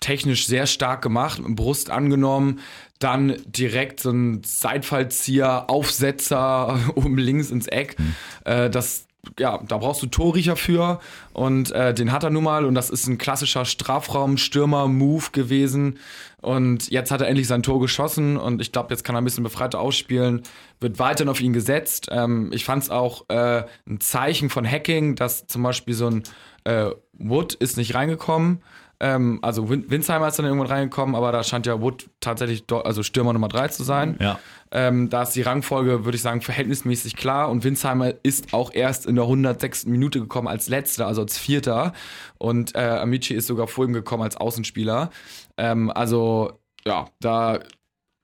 technisch 0.00 0.46
sehr 0.46 0.66
stark 0.66 1.02
gemacht, 1.02 1.40
Brust 1.42 1.90
angenommen, 1.90 2.60
dann 2.98 3.36
direkt 3.46 4.00
so 4.00 4.10
ein 4.10 4.42
Seitfallzieher, 4.44 5.70
Aufsetzer 5.70 6.80
oben 6.96 7.18
links 7.18 7.50
ins 7.50 7.68
Eck. 7.68 7.98
Mhm. 7.98 8.14
Äh, 8.44 8.70
das 8.70 9.06
ja, 9.38 9.58
da 9.66 9.78
brauchst 9.78 10.02
du 10.02 10.06
Torriecher 10.06 10.56
für 10.56 11.00
und 11.32 11.72
äh, 11.72 11.92
den 11.92 12.12
hat 12.12 12.24
er 12.24 12.30
nun 12.30 12.44
mal 12.44 12.64
und 12.64 12.74
das 12.74 12.90
ist 12.90 13.06
ein 13.06 13.18
klassischer 13.18 13.64
Strafraum-Stürmer-Move 13.64 15.26
gewesen 15.32 15.98
und 16.40 16.90
jetzt 16.90 17.10
hat 17.10 17.20
er 17.20 17.28
endlich 17.28 17.46
sein 17.46 17.62
Tor 17.62 17.80
geschossen 17.80 18.36
und 18.36 18.60
ich 18.60 18.72
glaube, 18.72 18.88
jetzt 18.90 19.04
kann 19.04 19.14
er 19.14 19.20
ein 19.20 19.24
bisschen 19.24 19.44
befreiter 19.44 19.80
ausspielen, 19.80 20.42
wird 20.80 20.98
weiterhin 20.98 21.28
auf 21.28 21.40
ihn 21.40 21.52
gesetzt. 21.52 22.08
Ähm, 22.10 22.50
ich 22.52 22.64
fand 22.64 22.84
es 22.84 22.90
auch 22.90 23.26
äh, 23.28 23.64
ein 23.86 24.00
Zeichen 24.00 24.48
von 24.48 24.66
Hacking, 24.66 25.16
dass 25.16 25.46
zum 25.46 25.62
Beispiel 25.62 25.94
so 25.94 26.06
ein 26.06 26.22
äh, 26.64 26.90
Wood 27.12 27.54
ist 27.54 27.76
nicht 27.76 27.94
reingekommen 27.94 28.62
ähm, 29.00 29.38
also 29.42 29.68
Win 29.70 29.90
Winsheimer 29.90 30.28
ist 30.28 30.38
dann 30.38 30.44
irgendwann 30.46 30.68
reingekommen, 30.68 31.14
aber 31.14 31.32
da 31.32 31.42
scheint 31.42 31.66
ja 31.66 31.80
Wood 31.80 32.10
tatsächlich 32.20 32.64
also 32.70 33.02
Stürmer 33.02 33.32
Nummer 33.32 33.48
3 33.48 33.68
zu 33.68 33.82
sein. 33.82 34.16
Ja. 34.20 34.38
Ähm, 34.70 35.08
da 35.08 35.22
ist 35.22 35.32
die 35.32 35.42
Rangfolge, 35.42 36.04
würde 36.04 36.16
ich 36.16 36.22
sagen, 36.22 36.42
verhältnismäßig 36.42 37.16
klar. 37.16 37.50
Und 37.50 37.64
Winsheimer 37.64 38.12
ist 38.22 38.52
auch 38.52 38.72
erst 38.72 39.06
in 39.06 39.16
der 39.16 39.24
106. 39.24 39.86
Minute 39.86 40.20
gekommen 40.20 40.48
als 40.48 40.68
letzter, 40.68 41.06
also 41.06 41.22
als 41.22 41.38
Vierter. 41.38 41.92
Und 42.38 42.74
äh, 42.74 42.80
Amici 42.80 43.34
ist 43.34 43.46
sogar 43.46 43.66
vor 43.66 43.86
ihm 43.86 43.94
gekommen 43.94 44.22
als 44.22 44.36
Außenspieler. 44.36 45.10
Ähm, 45.56 45.90
also 45.90 46.52
ja, 46.84 47.06
da 47.20 47.60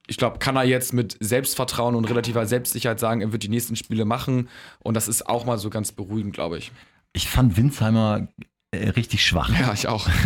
ich 0.08 0.18
glaube, 0.18 0.38
kann 0.38 0.54
er 0.54 0.64
jetzt 0.64 0.92
mit 0.92 1.16
Selbstvertrauen 1.18 1.96
und 1.96 2.08
relativer 2.08 2.46
Selbstsicherheit 2.46 3.00
sagen, 3.00 3.22
er 3.22 3.32
wird 3.32 3.42
die 3.42 3.48
nächsten 3.48 3.74
Spiele 3.74 4.04
machen. 4.04 4.48
Und 4.78 4.94
das 4.94 5.08
ist 5.08 5.28
auch 5.28 5.44
mal 5.44 5.58
so 5.58 5.68
ganz 5.68 5.90
beruhigend, 5.90 6.32
glaube 6.32 6.58
ich. 6.58 6.70
Ich 7.12 7.28
fand 7.28 7.56
Winsheimer 7.56 8.28
richtig 8.76 9.24
schwach. 9.24 9.50
Ja, 9.58 9.72
ich 9.72 9.88
auch. 9.88 10.08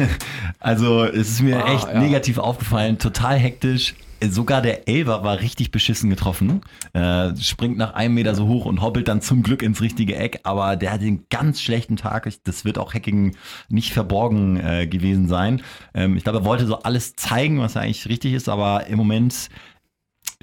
Also 0.62 1.04
es 1.04 1.30
ist 1.30 1.40
mir 1.40 1.64
ah, 1.64 1.74
echt 1.74 1.88
ja. 1.88 1.98
negativ 1.98 2.36
aufgefallen, 2.36 2.98
total 2.98 3.38
hektisch. 3.38 3.94
Sogar 4.22 4.60
der 4.60 4.86
Elber 4.86 5.24
war 5.24 5.40
richtig 5.40 5.70
beschissen 5.70 6.10
getroffen. 6.10 6.60
Äh, 6.92 7.34
springt 7.36 7.78
nach 7.78 7.94
einem 7.94 8.14
Meter 8.14 8.34
so 8.34 8.46
hoch 8.46 8.66
und 8.66 8.82
hoppelt 8.82 9.08
dann 9.08 9.22
zum 9.22 9.42
Glück 9.42 9.62
ins 9.62 9.80
richtige 9.80 10.16
Eck. 10.16 10.40
Aber 10.42 10.76
der 10.76 10.92
hat 10.92 11.00
einen 11.00 11.24
ganz 11.30 11.62
schlechten 11.62 11.96
Tag. 11.96 12.30
Das 12.44 12.66
wird 12.66 12.76
auch 12.76 12.92
Hacking 12.92 13.34
nicht 13.70 13.94
verborgen 13.94 14.58
äh, 14.58 14.86
gewesen 14.86 15.26
sein. 15.26 15.62
Ähm, 15.94 16.18
ich 16.18 16.24
glaube, 16.24 16.40
er 16.40 16.44
wollte 16.44 16.66
so 16.66 16.82
alles 16.82 17.16
zeigen, 17.16 17.60
was 17.60 17.78
eigentlich 17.78 18.06
richtig 18.10 18.34
ist. 18.34 18.50
Aber 18.50 18.86
im 18.88 18.98
Moment 18.98 19.48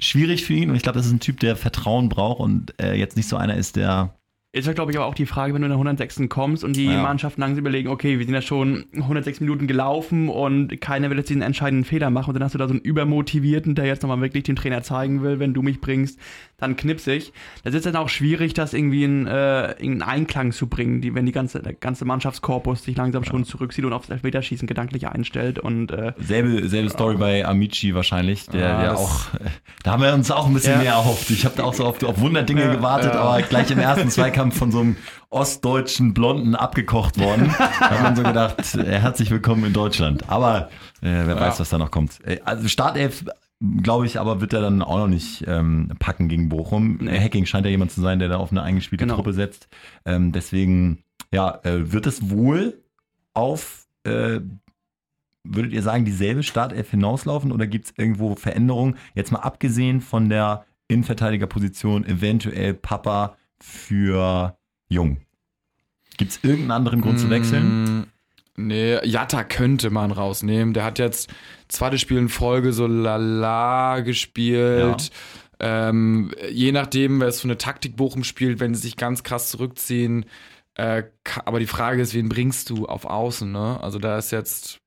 schwierig 0.00 0.44
für 0.44 0.54
ihn. 0.54 0.70
Und 0.70 0.76
ich 0.76 0.82
glaube, 0.82 0.98
das 0.98 1.06
ist 1.06 1.12
ein 1.12 1.20
Typ, 1.20 1.38
der 1.40 1.54
Vertrauen 1.54 2.08
braucht 2.08 2.40
und 2.40 2.74
äh, 2.80 2.94
jetzt 2.94 3.16
nicht 3.16 3.28
so 3.28 3.36
einer 3.36 3.54
ist, 3.54 3.76
der 3.76 4.17
ist 4.58 4.66
ja, 4.66 4.72
glaube 4.72 4.92
ich, 4.92 4.98
aber 4.98 5.06
auch 5.06 5.14
die 5.14 5.26
Frage, 5.26 5.54
wenn 5.54 5.62
du 5.62 5.66
in 5.66 5.70
der 5.70 5.78
106. 5.78 6.22
kommst 6.28 6.64
und 6.64 6.76
die 6.76 6.86
ja. 6.86 7.02
Mannschaften 7.02 7.40
langsam 7.40 7.60
überlegen, 7.60 7.88
okay, 7.88 8.18
wir 8.18 8.24
sind 8.24 8.34
ja 8.34 8.42
schon 8.42 8.84
106 8.94 9.40
Minuten 9.40 9.66
gelaufen 9.66 10.28
und 10.28 10.80
keiner 10.80 11.10
will 11.10 11.18
jetzt 11.18 11.28
diesen 11.28 11.42
entscheidenden 11.42 11.84
Fehler 11.84 12.10
machen 12.10 12.30
und 12.30 12.34
dann 12.34 12.44
hast 12.44 12.54
du 12.54 12.58
da 12.58 12.66
so 12.66 12.74
einen 12.74 12.82
Übermotivierten, 12.82 13.74
der 13.74 13.86
jetzt 13.86 14.02
nochmal 14.02 14.20
wirklich 14.20 14.44
dem 14.44 14.56
Trainer 14.56 14.82
zeigen 14.82 15.22
will, 15.22 15.38
wenn 15.38 15.54
du 15.54 15.62
mich 15.62 15.80
bringst, 15.80 16.18
dann 16.58 16.76
knipsig. 16.76 17.32
Das 17.62 17.72
ist 17.72 17.86
dann 17.86 17.94
auch 17.94 18.08
schwierig, 18.08 18.52
das 18.52 18.74
irgendwie 18.74 19.04
in, 19.04 19.28
äh, 19.28 19.72
in 19.74 20.02
Einklang 20.02 20.50
zu 20.50 20.66
bringen, 20.66 21.00
die, 21.00 21.14
wenn 21.14 21.24
die 21.24 21.30
ganze, 21.32 21.60
der 21.62 21.72
ganze 21.72 22.04
Mannschaftskorpus 22.04 22.82
sich 22.82 22.96
langsam 22.96 23.22
schon 23.22 23.44
zurückzieht 23.44 23.84
und 23.84 23.92
aufs 23.92 24.08
Elfmeterschießen 24.10 24.66
gedanklich 24.66 25.06
einstellt. 25.06 25.60
Und, 25.60 25.92
äh, 25.92 26.14
Selbe, 26.18 26.68
selbe 26.68 26.90
Story 26.90 27.16
bei 27.16 27.46
Amici 27.46 27.94
wahrscheinlich, 27.94 28.46
der, 28.46 28.76
Ah, 28.76 28.82
der 28.82 28.98
auch, 28.98 29.20
da 29.84 29.92
haben 29.92 30.02
wir 30.02 30.12
uns 30.12 30.32
auch 30.32 30.46
ein 30.48 30.54
bisschen 30.54 30.72
Ja. 30.74 30.78
mehr 30.78 30.92
erhofft. 30.94 31.30
Ich 31.30 31.44
habe 31.44 31.54
da 31.56 31.62
auch 31.62 31.74
so 31.74 31.84
auf, 31.84 32.02
auf 32.02 32.20
Wunderdinge 32.20 32.68
gewartet, 32.72 33.12
aber 33.12 33.40
gleich 33.42 33.70
im 33.70 33.78
ersten 33.78 34.10
Zweikampf 34.10 34.58
von 34.58 34.72
so 34.72 34.80
einem 34.80 34.96
ostdeutschen 35.30 36.12
Blonden 36.12 36.56
abgekocht 36.56 37.20
worden. 37.20 37.54
da 37.58 37.90
hat 37.90 38.02
man 38.02 38.16
so 38.16 38.24
gedacht, 38.24 38.74
äh, 38.74 38.98
herzlich 38.98 39.30
willkommen 39.30 39.64
in 39.64 39.72
Deutschland. 39.72 40.24
Aber 40.28 40.70
äh, 41.02 41.22
wer 41.24 41.38
weiß, 41.38 41.60
was 41.60 41.68
da 41.68 41.78
noch 41.78 41.92
kommt. 41.92 42.18
Äh, 42.26 42.40
also 42.44 42.66
Startelf, 42.66 43.24
glaube 43.60 44.06
ich, 44.06 44.20
aber 44.20 44.40
wird 44.40 44.52
er 44.52 44.60
dann 44.60 44.82
auch 44.82 44.98
noch 44.98 45.08
nicht 45.08 45.44
ähm, 45.46 45.92
packen 45.98 46.28
gegen 46.28 46.48
Bochum. 46.48 47.06
Äh, 47.08 47.20
Hacking 47.20 47.46
scheint 47.46 47.66
ja 47.66 47.70
jemand 47.70 47.90
zu 47.90 48.00
sein, 48.00 48.18
der 48.18 48.28
da 48.28 48.36
auf 48.36 48.50
eine 48.50 48.62
eingespielte 48.62 49.04
Genau. 49.04 49.16
Truppe 49.16 49.32
setzt. 49.32 49.68
Ähm, 50.04 50.32
deswegen, 50.32 51.02
ja, 51.32 51.60
äh, 51.64 51.92
wird 51.92 52.06
es 52.06 52.30
wohl 52.30 52.82
auf 53.34 53.86
äh, 54.04 54.40
würdet 55.44 55.72
ihr 55.72 55.82
sagen, 55.82 56.04
dieselbe 56.04 56.42
Startelf 56.42 56.90
hinauslaufen 56.90 57.52
oder 57.52 57.66
gibt 57.66 57.86
es 57.86 57.94
irgendwo 57.96 58.34
Veränderungen? 58.36 58.96
Jetzt 59.14 59.32
mal 59.32 59.40
abgesehen 59.40 60.00
von 60.00 60.28
der 60.28 60.64
Innenverteidigerposition, 60.88 62.04
eventuell 62.04 62.74
Papa 62.74 63.36
für 63.60 64.56
Jung. 64.88 65.18
Gibt 66.16 66.32
es 66.32 66.40
irgendeinen 66.42 66.72
anderen 66.72 67.00
Grund 67.00 67.18
zu 67.18 67.30
wechseln? 67.30 68.06
Nee, 68.58 68.98
Jatta 69.04 69.44
könnte 69.44 69.90
man 69.90 70.10
rausnehmen. 70.10 70.74
Der 70.74 70.84
hat 70.84 70.98
jetzt 70.98 71.30
zweites 71.68 72.00
Spiel 72.00 72.18
in 72.18 72.28
Folge 72.28 72.72
so 72.72 72.86
lala 72.86 74.00
gespielt. 74.00 75.10
Ähm, 75.60 76.32
je 76.50 76.72
nachdem, 76.72 77.20
wer 77.20 77.28
es 77.28 77.40
für 77.40 77.46
eine 77.46 77.58
Taktik 77.58 77.96
Bochum 77.96 78.24
spielt, 78.24 78.58
wenn 78.58 78.74
sie 78.74 78.82
sich 78.82 78.96
ganz 78.96 79.22
krass 79.22 79.50
zurückziehen. 79.50 80.26
Äh, 80.74 81.04
aber 81.44 81.60
die 81.60 81.66
Frage 81.66 82.02
ist, 82.02 82.14
wen 82.14 82.28
bringst 82.28 82.70
du 82.70 82.86
auf 82.86 83.04
Außen? 83.04 83.50
Ne? 83.50 83.80
Also 83.80 83.98
da 84.00 84.18
ist 84.18 84.32
jetzt 84.32 84.80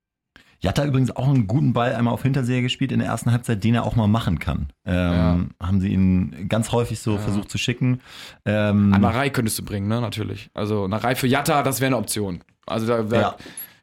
Jatta 0.63 0.85
übrigens 0.85 1.15
auch 1.15 1.27
einen 1.27 1.47
guten 1.47 1.73
Ball 1.73 1.95
einmal 1.95 2.13
auf 2.13 2.21
Hinterseher 2.23 2.61
gespielt 2.61 2.91
in 2.91 2.99
der 2.99 3.07
ersten 3.07 3.31
Halbzeit, 3.31 3.63
den 3.63 3.73
er 3.75 3.83
auch 3.83 3.95
mal 3.95 4.07
machen 4.07 4.37
kann. 4.39 4.67
Ähm, 4.85 5.49
Haben 5.61 5.81
sie 5.81 5.89
ihn 5.89 6.47
ganz 6.49 6.71
häufig 6.71 6.99
so 6.99 7.17
versucht 7.17 7.49
zu 7.49 7.57
schicken. 7.57 7.99
Ähm, 8.45 8.91
Narei 8.91 9.29
könntest 9.31 9.57
du 9.59 9.65
bringen, 9.65 9.87
ne? 9.87 9.99
Natürlich. 10.01 10.49
Also 10.53 10.87
Narei 10.87 11.15
für 11.15 11.27
Jatta, 11.27 11.63
das 11.63 11.81
wäre 11.81 11.87
eine 11.87 11.97
Option. 11.97 12.43
Also 12.67 12.85
da, 12.85 13.01
da 13.01 13.21
Ja. 13.21 13.35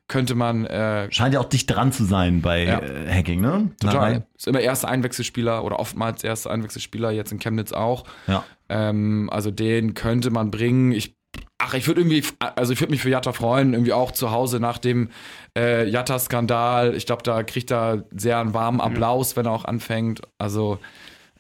könnte 0.07 0.37
man 0.37 0.65
äh, 0.67 1.11
scheint 1.13 1.35
ja 1.35 1.41
auch 1.41 1.49
dicht 1.49 1.69
dran 1.69 1.91
zu 1.93 2.05
sein 2.05 2.41
bei 2.43 2.65
Ja. 2.65 2.79
äh, 2.81 3.13
Hacking, 3.13 3.41
ne? 3.41 3.71
total. 3.81 3.95
Narei. 4.13 4.23
Ist 4.37 4.47
immer 4.47 4.61
erster 4.61 4.89
Einwechselspieler 4.89 5.65
oder 5.65 5.81
oftmals 5.81 6.23
erster 6.23 6.51
Einwechselspieler, 6.53 7.11
jetzt 7.11 7.33
in 7.33 7.41
Chemnitz 7.41 7.73
auch. 7.73 8.05
Ja. 8.29 8.45
Ähm, 8.69 9.29
also 9.33 9.51
den 9.51 9.95
könnte 9.95 10.31
man 10.31 10.51
bringen. 10.53 10.93
Ich, 10.93 11.17
ach, 11.59 11.75
ich 11.75 11.87
würde 11.87 12.01
irgendwie, 12.03 12.23
also 12.57 12.73
ich 12.73 12.81
würde 12.81 12.93
mich 12.93 13.03
für 13.03 13.11
Jatta 13.11 13.33
freuen, 13.33 13.73
irgendwie 13.73 13.93
auch 13.93 14.13
zu 14.13 14.31
Hause 14.31 14.61
nach 14.61 14.79
dem 14.79 15.11
äh, 15.57 15.89
Jatta-Skandal. 15.89 16.95
Ich 16.95 17.05
glaube, 17.07 17.23
da 17.25 17.43
kriegt 17.43 17.71
er 17.73 18.05
sehr 18.17 18.39
einen 18.39 18.55
warmen 18.55 18.81
Applaus, 18.81 19.37
wenn 19.37 19.47
er 19.47 19.53
auch 19.53 19.65
anfängt. 19.65 20.23
Also 20.39 20.79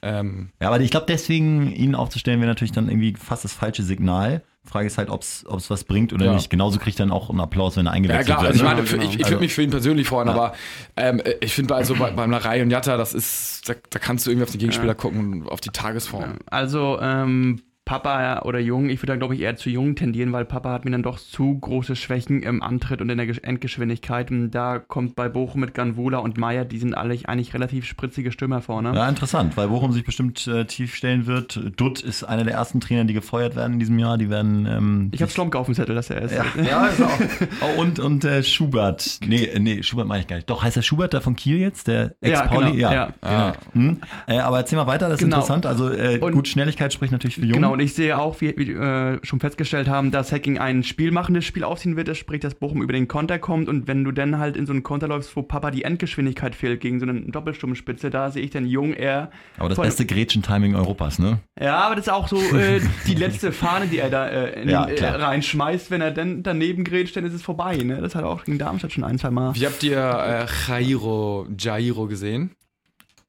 ähm, 0.02 0.50
Ja, 0.60 0.68
aber 0.68 0.80
ich 0.80 0.90
glaube, 0.90 1.06
deswegen 1.08 1.72
ihn 1.72 1.94
aufzustellen, 1.94 2.40
wäre 2.40 2.48
natürlich 2.50 2.72
dann 2.72 2.88
irgendwie 2.88 3.14
fast 3.16 3.44
das 3.44 3.52
falsche 3.52 3.82
Signal. 3.82 4.42
Frage 4.64 4.86
ist 4.86 4.98
halt, 4.98 5.08
ob 5.08 5.22
es 5.22 5.44
was 5.70 5.84
bringt 5.84 6.12
oder 6.12 6.26
Ja. 6.26 6.34
nicht. 6.34 6.50
Genauso 6.50 6.78
kriegt 6.78 7.00
er 7.00 7.06
dann 7.06 7.12
auch 7.12 7.30
einen 7.30 7.40
Applaus, 7.40 7.76
wenn 7.76 7.86
er 7.86 7.92
Ja 7.92 7.96
eingewechselt 7.96 8.26
klar, 8.26 8.42
wird. 8.42 8.52
also 8.52 8.58
ich 8.64 8.68
ne? 8.70 8.74
meine, 8.76 8.86
genau. 8.86 9.02
ich, 9.02 9.14
ich 9.14 9.18
Also- 9.24 9.30
würde 9.30 9.44
mich 9.44 9.54
für 9.54 9.62
ihn 9.62 9.70
persönlich 9.70 10.06
freuen, 10.08 10.28
Ja. 10.28 10.34
aber 10.34 10.52
ähm, 10.96 11.22
ich 11.40 11.54
finde 11.54 11.74
also 11.74 11.94
bei, 11.94 12.10
beim 12.10 12.28
Narei 12.30 12.60
und 12.62 12.70
Jatta, 12.70 12.96
das 12.98 13.14
ist, 13.14 13.66
da, 13.68 13.74
da 13.88 13.98
kannst 13.98 14.26
du 14.26 14.30
irgendwie 14.30 14.44
auf 14.44 14.50
den 14.50 14.58
Gegenspieler 14.58 14.88
Ja. 14.88 14.94
gucken, 14.94 15.48
auf 15.48 15.60
die 15.60 15.70
Tagesform. 15.70 16.34
Also, 16.50 16.98
ähm, 17.00 17.62
Papa 17.88 18.40
oder 18.44 18.58
Jung, 18.58 18.90
ich 18.90 18.98
würde 19.00 19.12
dann 19.12 19.18
glaube 19.18 19.34
ich 19.34 19.40
eher 19.40 19.56
zu 19.56 19.70
Jung 19.70 19.94
tendieren, 19.96 20.30
weil 20.30 20.44
Papa 20.44 20.70
hat 20.72 20.84
mir 20.84 20.90
dann 20.90 21.02
doch 21.02 21.18
zu 21.18 21.58
große 21.58 21.96
Schwächen 21.96 22.42
im 22.42 22.62
Antritt 22.62 23.00
und 23.00 23.08
in 23.08 23.16
der 23.16 23.26
Gesch- 23.26 23.42
Endgeschwindigkeit. 23.42 24.30
Und 24.30 24.50
da 24.50 24.78
kommt 24.78 25.16
bei 25.16 25.30
Bochum 25.30 25.62
mit 25.62 25.72
Ganvula 25.72 26.18
und 26.18 26.36
Meier, 26.36 26.66
die 26.66 26.76
sind 26.78 26.92
alle 26.94 27.16
eigentlich 27.24 27.54
relativ 27.54 27.86
spritzige 27.86 28.30
Stürmer 28.30 28.60
vorne. 28.60 28.92
Ja, 28.94 29.08
interessant, 29.08 29.56
weil 29.56 29.68
Bochum 29.68 29.92
sich 29.92 30.04
bestimmt 30.04 30.46
äh, 30.46 30.66
tief 30.66 30.94
stellen 30.94 31.26
wird. 31.26 31.58
Dutt 31.78 32.00
ist 32.02 32.24
einer 32.24 32.44
der 32.44 32.52
ersten 32.52 32.80
Trainer, 32.80 33.06
die 33.06 33.14
gefeuert 33.14 33.56
werden 33.56 33.72
in 33.74 33.78
diesem 33.78 33.98
Jahr. 33.98 34.18
Die 34.18 34.28
werden. 34.28 34.66
Ähm, 34.66 35.08
Ich 35.14 35.22
habe 35.22 35.32
Slomka 35.32 35.58
auf 35.58 35.64
dem 35.64 35.74
Zettel, 35.74 35.94
dass 35.94 36.10
er 36.10 36.20
ist. 36.20 36.34
ja, 36.34 36.44
ja 36.62 36.86
ist 36.88 37.00
auch. 37.02 37.18
oh, 37.62 37.80
und 37.80 37.98
und 38.00 38.22
äh, 38.26 38.42
Schubert. 38.42 39.18
Nee, 39.26 39.44
äh, 39.44 39.58
nee, 39.60 39.82
Schubert 39.82 40.06
meine 40.06 40.20
ich 40.20 40.26
gar 40.28 40.36
nicht. 40.36 40.50
Doch, 40.50 40.62
heißt 40.62 40.76
der 40.76 40.82
Schubert 40.82 41.14
da 41.14 41.20
von 41.20 41.36
Kiel 41.36 41.56
jetzt? 41.56 41.88
Der 41.88 42.14
Ja, 42.22 42.42
Ex-Pauli? 42.42 42.72
genau, 42.72 42.90
ja. 42.92 43.14
Ah. 43.22 43.52
Hm? 43.72 43.98
Äh, 44.26 44.40
aber 44.40 44.58
erzähl 44.58 44.76
mal 44.78 44.86
weiter, 44.86 45.06
das 45.08 45.14
ist 45.20 45.24
Genau. 45.24 45.36
interessant. 45.36 45.64
Also 45.64 45.90
äh, 45.90 46.18
gut, 46.18 46.48
Schnelligkeit 46.48 46.92
spricht 46.92 47.12
natürlich 47.12 47.36
für 47.36 47.42
Jung. 47.46 47.54
Genau, 47.54 47.77
und 47.78 47.84
ich 47.84 47.94
sehe 47.94 48.18
auch, 48.18 48.40
wie 48.40 48.56
wir 48.56 48.80
äh, 48.80 49.18
schon 49.22 49.38
festgestellt 49.38 49.86
haben, 49.86 50.10
dass 50.10 50.32
Hacking 50.32 50.58
ein 50.58 50.82
spielmachendes 50.82 51.44
Spiel 51.44 51.62
aufziehen 51.62 51.94
wird, 51.96 52.08
das 52.08 52.18
sprich, 52.18 52.40
dass 52.40 52.56
Bochum 52.56 52.82
über 52.82 52.92
den 52.92 53.06
Konter 53.06 53.38
kommt 53.38 53.68
und 53.68 53.86
wenn 53.86 54.02
du 54.02 54.10
dann 54.10 54.40
halt 54.40 54.56
in 54.56 54.66
so 54.66 54.72
einen 54.72 54.82
Konter 54.82 55.06
läufst, 55.06 55.36
wo 55.36 55.42
Papa 55.42 55.70
die 55.70 55.84
Endgeschwindigkeit 55.84 56.56
fehlt 56.56 56.80
gegen 56.80 56.98
so 56.98 57.06
eine 57.06 57.20
Doppelsturmspitze, 57.20 58.10
da 58.10 58.32
sehe 58.32 58.42
ich 58.42 58.50
dann 58.50 58.66
Jung 58.66 58.94
eher. 58.94 59.30
aber 59.58 59.68
das 59.68 59.78
beste 59.78 60.06
Gretchen-Timing 60.06 60.74
Europas, 60.74 61.20
ne? 61.20 61.38
Ja, 61.60 61.76
aber 61.78 61.94
das 61.94 62.08
ist 62.08 62.12
auch 62.12 62.26
so 62.26 62.38
äh, 62.56 62.80
die 63.06 63.14
letzte 63.14 63.52
Fahne, 63.52 63.86
die 63.86 63.98
er 63.98 64.10
da 64.10 64.26
äh, 64.26 64.60
in 64.62 64.68
Ja, 64.68 64.86
den, 64.86 64.96
äh, 64.96 65.06
reinschmeißt. 65.06 65.92
Wenn 65.92 66.00
er 66.00 66.10
dann 66.10 66.42
daneben 66.42 66.82
grätscht, 66.82 67.16
dann 67.16 67.24
ist 67.26 67.34
es 67.34 67.42
vorbei. 67.42 67.76
Ne? 67.76 68.00
Das 68.00 68.16
hat 68.16 68.22
er 68.22 68.28
auch 68.28 68.42
gegen 68.42 68.58
Darmstadt 68.58 68.92
schon 68.92 69.04
ein, 69.04 69.20
zwei 69.20 69.30
Mal. 69.30 69.54
Wie 69.54 69.64
habt 69.64 69.84
ihr 69.84 69.98
äh, 69.98 70.46
Jairo, 70.66 71.46
Jairo 71.56 72.08
gesehen? 72.08 72.50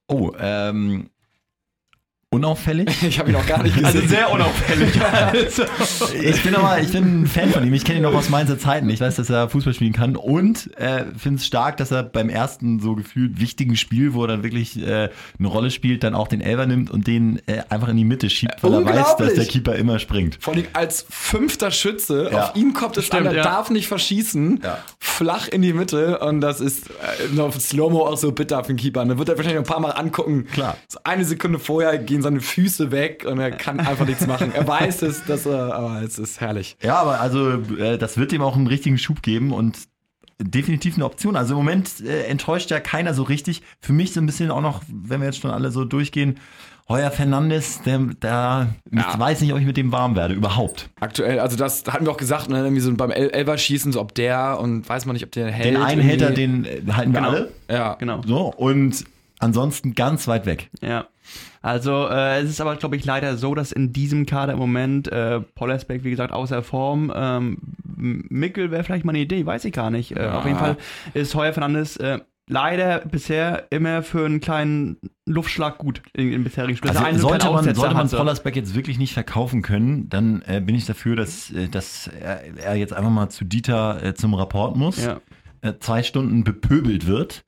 Oh, 0.07 0.31
ähm, 0.39 1.11
unauffällig. 2.31 2.89
Ich 3.09 3.17
habe 3.19 3.29
ihn 3.31 3.35
auch 3.35 3.45
gar 3.47 3.63
nicht 3.63 3.75
Also 3.83 3.99
gesehen. 4.01 4.09
sehr 4.09 4.31
unauffällig. 4.31 4.93
also. 5.11 5.63
Ich 6.21 6.43
bin 6.43 6.53
aber, 6.55 6.79
ich 6.79 6.91
bin 6.91 7.21
ein 7.23 7.27
Fan 7.27 7.49
von 7.49 7.65
ihm. 7.65 7.73
Ich 7.73 7.83
kenne 7.83 7.99
ihn 7.99 8.03
noch 8.03 8.13
aus 8.13 8.29
Mainzer 8.29 8.59
Zeiten. 8.59 8.89
Ich 8.89 8.99
weiß, 9.01 9.15
dass 9.15 9.29
er 9.29 9.49
Fußball 9.49 9.73
spielen 9.73 9.93
kann 9.93 10.15
und 10.15 10.69
äh, 10.77 11.05
finde 11.17 11.37
es 11.39 11.45
stark, 11.47 11.77
dass 11.77 11.91
er 11.91 12.03
beim 12.03 12.29
ersten 12.29 12.79
so 12.79 12.93
gefühlt 12.95 13.39
wichtigen 13.39 13.75
Spiel, 13.75 14.13
wo 14.13 14.23
er 14.23 14.27
dann 14.27 14.43
wirklich 14.43 14.79
äh, 14.79 15.09
eine 15.39 15.47
Rolle 15.47 15.71
spielt, 15.71 16.03
dann 16.03 16.13
auch 16.13 16.27
den 16.27 16.41
Elver 16.41 16.65
nimmt 16.67 16.91
und 16.91 17.07
den 17.07 17.41
äh, 17.47 17.63
einfach 17.69 17.87
in 17.87 17.97
die 17.97 18.05
Mitte 18.05 18.29
schiebt, 18.29 18.61
weil 18.61 18.73
er 18.73 18.85
weiß, 18.85 19.15
dass 19.17 19.33
der 19.33 19.45
Keeper 19.45 19.75
immer 19.75 19.97
springt. 19.99 20.37
Vor 20.39 20.53
allem 20.53 20.65
als 20.73 21.05
fünfter 21.09 21.71
Schütze, 21.71 22.29
Ja. 22.31 22.43
auf 22.49 22.55
ihn 22.55 22.73
kommt 22.73 22.97
es 22.97 23.09
an, 23.11 23.25
er 23.25 23.33
ja. 23.35 23.43
darf 23.43 23.69
nicht 23.71 23.87
verschießen, 23.87 24.61
Ja. 24.63 24.77
flach 24.99 25.47
in 25.47 25.61
die 25.63 25.73
Mitte 25.73 26.19
und 26.19 26.41
das 26.41 26.61
ist 26.61 26.89
äh, 27.35 27.39
auf 27.39 27.59
Slow-Mo 27.59 28.05
auch 28.05 28.17
so 28.17 28.31
bitter 28.31 28.63
für 28.63 28.73
den 28.73 28.77
Keeper. 28.77 29.01
Und 29.01 29.09
dann 29.09 29.17
wird 29.17 29.29
er 29.29 29.37
wahrscheinlich 29.37 29.59
noch 29.61 29.65
ein 29.67 29.73
paar 29.73 29.79
Mal 29.81 29.91
angucken. 29.91 30.45
Klar. 30.53 30.77
So 30.87 30.99
eine 31.03 31.25
Sekunde 31.25 31.57
vorher 31.59 31.97
gehen 31.97 32.18
seine 32.21 32.41
Füße 32.41 32.91
weg 32.91 33.25
und 33.27 33.39
er 33.39 33.51
kann 33.51 33.79
einfach 33.79 34.05
nichts 34.05 34.25
machen. 34.27 34.51
Er 34.53 34.67
weiß 34.67 35.01
es, 35.03 35.23
dass 35.25 35.45
er, 35.45 35.73
aber 35.75 36.01
es 36.01 36.19
ist 36.19 36.39
herrlich. 36.41 36.77
Ja, 36.81 36.95
aber 36.97 37.19
also 37.21 37.51
äh, 37.77 37.97
das 37.97 38.17
wird 38.17 38.31
ihm 38.33 38.41
auch 38.41 38.55
einen 38.55 38.67
richtigen 38.67 38.97
Schub 38.97 39.21
geben 39.21 39.51
und 39.53 39.77
definitiv 40.41 40.95
eine 40.95 41.05
Option. 41.05 41.35
Also 41.35 41.53
im 41.53 41.57
Moment 41.57 41.99
äh, 42.01 42.23
enttäuscht 42.25 42.71
ja 42.71 42.79
keiner 42.79 43.13
so 43.13 43.23
richtig. 43.23 43.61
Für 43.81 43.93
mich 43.93 44.13
so 44.13 44.21
ein 44.21 44.25
bisschen 44.25 44.51
auch 44.51 44.61
noch, 44.61 44.81
wenn 44.87 45.19
wir 45.19 45.25
jetzt 45.27 45.39
schon 45.41 45.51
alle 45.51 45.71
so 45.71 45.83
durchgehen, 45.85 46.39
Heuer 46.87 47.11
Fernandes, 47.11 47.81
der, 47.83 47.99
der 47.99 48.73
Ja. 48.91 49.07
ich 49.11 49.19
weiß 49.19 49.41
nicht, 49.41 49.53
ob 49.53 49.59
ich 49.59 49.65
mit 49.65 49.77
dem 49.77 49.91
warm 49.91 50.15
werde, 50.15 50.33
überhaupt. 50.33 50.89
Aktuell, 50.99 51.39
also 51.39 51.55
das 51.55 51.83
hatten 51.85 52.05
wir 52.05 52.11
auch 52.11 52.17
gesagt, 52.17 52.49
ne, 52.49 52.57
irgendwie 52.63 52.81
so 52.81 52.91
beim 52.95 53.11
El 53.11 53.29
Elverschießen, 53.29 53.91
so 53.91 54.01
ob 54.01 54.15
der 54.15 54.59
und 54.59 54.89
weiß 54.89 55.05
man 55.05 55.13
nicht, 55.13 55.23
ob 55.23 55.31
der 55.31 55.51
hält. 55.51 55.75
Den 55.75 55.77
einen 55.77 56.01
hält 56.01 56.21
er, 56.21 56.31
den 56.31 56.65
halten 56.95 57.13
wir 57.13 57.19
Genau. 57.19 57.29
alle. 57.29 57.51
Ja, 57.69 57.93
Genau. 57.95 58.21
So, 58.25 58.51
und 58.55 59.03
ansonsten 59.37 59.93
ganz 59.93 60.27
weit 60.27 60.47
weg. 60.47 60.71
Ja. 60.81 61.05
Also 61.61 62.07
äh, 62.07 62.39
es 62.41 62.49
ist 62.49 62.61
aber, 62.61 62.75
glaube 62.77 62.95
ich, 62.95 63.03
leider 63.05 63.35
so, 63.37 63.53
dass 63.55 63.71
in 63.71 63.91
diesem 63.91 64.25
Kader 64.25 64.53
im 64.53 64.59
Moment 64.59 65.11
äh, 65.11 65.41
Pollersbeck, 65.41 66.03
wie 66.03 66.09
gesagt, 66.11 66.31
außer 66.33 66.63
Form, 66.63 67.11
ähm, 67.15 67.57
Mickel 67.95 68.71
wäre 68.71 68.83
vielleicht 68.83 69.03
mal 69.05 69.11
eine 69.11 69.19
Idee, 69.19 69.45
weiß 69.45 69.65
ich 69.65 69.73
gar 69.73 69.89
nicht. 69.91 70.11
Äh, 70.15 70.23
Ja. 70.23 70.39
Auf 70.39 70.45
jeden 70.45 70.57
Fall 70.57 70.77
ist 71.13 71.35
Heuer 71.35 71.51
Fernandes 71.51 71.97
äh, 71.97 72.19
leider 72.47 72.99
bisher 72.99 73.67
immer 73.71 74.01
für 74.03 74.25
einen 74.25 74.39
kleinen 74.39 74.97
Luftschlag 75.25 75.77
gut 75.77 76.01
in 76.13 76.31
den 76.31 76.43
bisherigen 76.45 76.77
Spielen. 76.77 76.89
Also 76.91 77.01
Der 77.01 77.09
eine 77.09 77.19
so 77.19 77.27
sollte 77.27 77.51
man, 77.51 77.75
sollte 77.75 77.93
man. 77.95 78.09
Pollersbeck 78.09 78.55
jetzt 78.55 78.73
wirklich 78.73 78.97
nicht 78.97 79.13
verkaufen 79.13 79.61
können, 79.61 80.09
dann 80.09 80.41
äh, 80.47 80.61
bin 80.61 80.75
ich 80.75 80.85
dafür, 80.85 81.15
dass, 81.15 81.51
äh, 81.51 81.67
dass 81.67 82.07
er, 82.07 82.41
er 82.57 82.75
jetzt 82.75 82.93
einfach 82.93 83.11
mal 83.11 83.29
zu 83.29 83.43
Dieter 83.45 84.01
äh, 84.03 84.13
zum 84.15 84.33
Rapport 84.33 84.75
muss, 84.77 85.03
Ja. 85.03 85.19
äh, 85.61 85.73
zwei 85.79 86.01
Stunden 86.03 86.43
bepöbelt 86.43 87.05
wird 87.05 87.43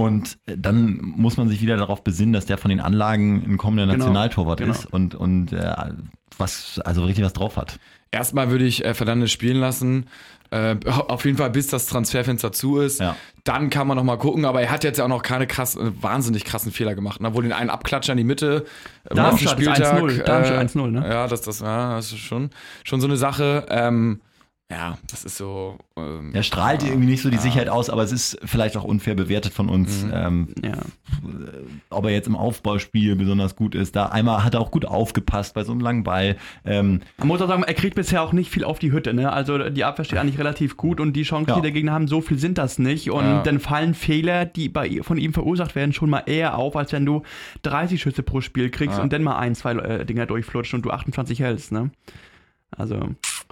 und 0.00 0.38
äh, 0.46 0.56
dann 0.56 1.00
muss 1.02 1.36
man 1.36 1.48
sich 1.48 1.60
wieder 1.60 1.76
darauf 1.76 2.04
besinnen, 2.04 2.32
dass 2.32 2.46
der 2.46 2.56
von 2.56 2.68
den 2.68 2.78
Anlagen 2.78 3.42
ein 3.44 3.56
kommender 3.56 3.84
Genau, 3.86 3.98
Nationaltorwart 3.98 4.60
genau. 4.60 4.72
ist 4.72 4.86
und, 4.86 5.16
und 5.16 5.52
äh, 5.52 5.74
was, 6.38 6.80
also 6.84 7.04
richtig 7.04 7.24
was 7.24 7.32
drauf 7.32 7.56
hat. 7.56 7.80
Erstmal 8.12 8.50
würde 8.50 8.64
ich 8.64 8.84
äh, 8.84 8.94
Fernandes 8.94 9.32
spielen 9.32 9.56
lassen. 9.56 10.06
Äh, 10.50 10.76
auf 10.86 11.24
jeden 11.24 11.36
Fall, 11.36 11.50
bis 11.50 11.66
das 11.66 11.86
Transferfenster 11.86 12.52
zu 12.52 12.78
ist. 12.78 13.00
Ja. 13.00 13.16
Dann 13.42 13.70
kann 13.70 13.88
man 13.88 13.96
noch 13.96 14.04
mal 14.04 14.18
gucken. 14.18 14.44
Aber 14.44 14.62
er 14.62 14.70
hat 14.70 14.84
jetzt 14.84 14.98
ja 14.98 15.04
auch 15.04 15.08
noch 15.08 15.22
keine 15.22 15.48
krass, 15.48 15.74
äh, 15.74 15.90
wahnsinnig 16.00 16.44
krassen 16.44 16.70
Fehler 16.70 16.94
gemacht. 16.94 17.20
Ne? 17.20 17.34
Wohl 17.34 17.42
den 17.42 17.52
einen 17.52 17.68
Abklatscher 17.68 18.12
in 18.12 18.18
die 18.18 18.24
Mitte. 18.24 18.66
äh, 19.04 19.16
Darmstadt 19.16 19.60
ersten 19.60 19.82
ist 19.82 19.90
1-0, 19.90 20.22
Darmstadt 20.22 20.76
1-0, 20.76 20.90
ne? 20.92 21.08
Ja, 21.08 21.26
das, 21.26 21.40
das, 21.40 21.58
ja, 21.58 21.96
das 21.96 22.12
ist 22.12 22.18
schon, 22.18 22.50
schon 22.84 23.00
so 23.00 23.08
eine 23.08 23.16
Sache. 23.16 23.66
Ähm, 23.68 24.20
ja, 24.70 24.98
das 25.10 25.24
ist 25.24 25.36
so. 25.38 25.78
Ähm, 25.96 26.32
Er 26.34 26.42
strahlt 26.42 26.82
irgendwie 26.82 27.06
nicht 27.06 27.22
so 27.22 27.30
die 27.30 27.38
Sicherheit 27.38 27.70
aus, 27.70 27.88
aber 27.88 28.02
es 28.02 28.12
ist 28.12 28.38
vielleicht 28.44 28.76
auch 28.76 28.84
unfair 28.84 29.14
bewertet 29.14 29.54
von 29.54 29.68
uns. 29.70 30.04
Ähm, 30.12 30.48
Ja. 30.62 30.72
ob 31.90 32.04
er 32.04 32.10
jetzt 32.10 32.26
im 32.28 32.36
Aufbauspiel 32.36 33.16
besonders 33.16 33.56
gut 33.56 33.74
ist. 33.74 33.96
Da 33.96 34.06
einmal 34.06 34.44
hat 34.44 34.52
er 34.54 34.60
auch 34.60 34.70
gut 34.70 34.84
aufgepasst 34.84 35.54
bei 35.54 35.64
so 35.64 35.72
einem 35.72 35.80
langen 35.80 36.02
Ball. 36.04 36.36
Ähm, 36.66 37.00
Man 37.16 37.28
muss 37.28 37.40
auch 37.40 37.48
sagen, 37.48 37.62
er 37.62 37.72
kriegt 37.74 37.94
bisher 37.94 38.22
auch 38.22 38.32
nicht 38.34 38.50
viel 38.50 38.62
auf 38.64 38.78
die 38.78 38.92
Hütte. 38.92 39.14
Ne? 39.14 39.32
Also 39.32 39.70
die 39.70 39.84
Abwehr 39.84 40.04
steht 40.04 40.18
eigentlich 40.18 40.38
relativ 40.38 40.76
gut 40.76 41.00
und 41.00 41.14
die 41.14 41.22
Chancen, 41.22 41.48
Ja. 41.48 41.56
die 41.56 41.62
der 41.62 41.72
Gegner 41.72 41.92
haben, 41.92 42.06
so 42.06 42.20
viel 42.20 42.38
sind 42.38 42.58
das 42.58 42.78
nicht. 42.78 43.10
Und 43.10 43.24
Ja. 43.24 43.42
dann 43.42 43.60
fallen 43.60 43.94
Fehler, 43.94 44.44
die 44.44 44.68
bei, 44.68 45.00
von 45.02 45.16
ihm 45.16 45.32
verursacht 45.32 45.74
werden, 45.76 45.94
schon 45.94 46.10
mal 46.10 46.24
eher 46.26 46.58
auf, 46.58 46.76
als 46.76 46.92
wenn 46.92 47.06
du 47.06 47.22
30 47.62 48.00
Schüsse 48.02 48.22
pro 48.22 48.42
Spiel 48.42 48.68
kriegst 48.70 48.98
Ja. 48.98 49.02
und 49.02 49.14
dann 49.14 49.22
mal 49.22 49.38
ein, 49.38 49.54
zwei 49.54 49.72
äh, 49.72 50.04
Dinger 50.04 50.26
durchflutscht 50.26 50.74
und 50.74 50.82
du 50.82 50.90
28 50.90 51.40
hältst. 51.40 51.72
Ne? 51.72 51.90
Also, 52.70 52.96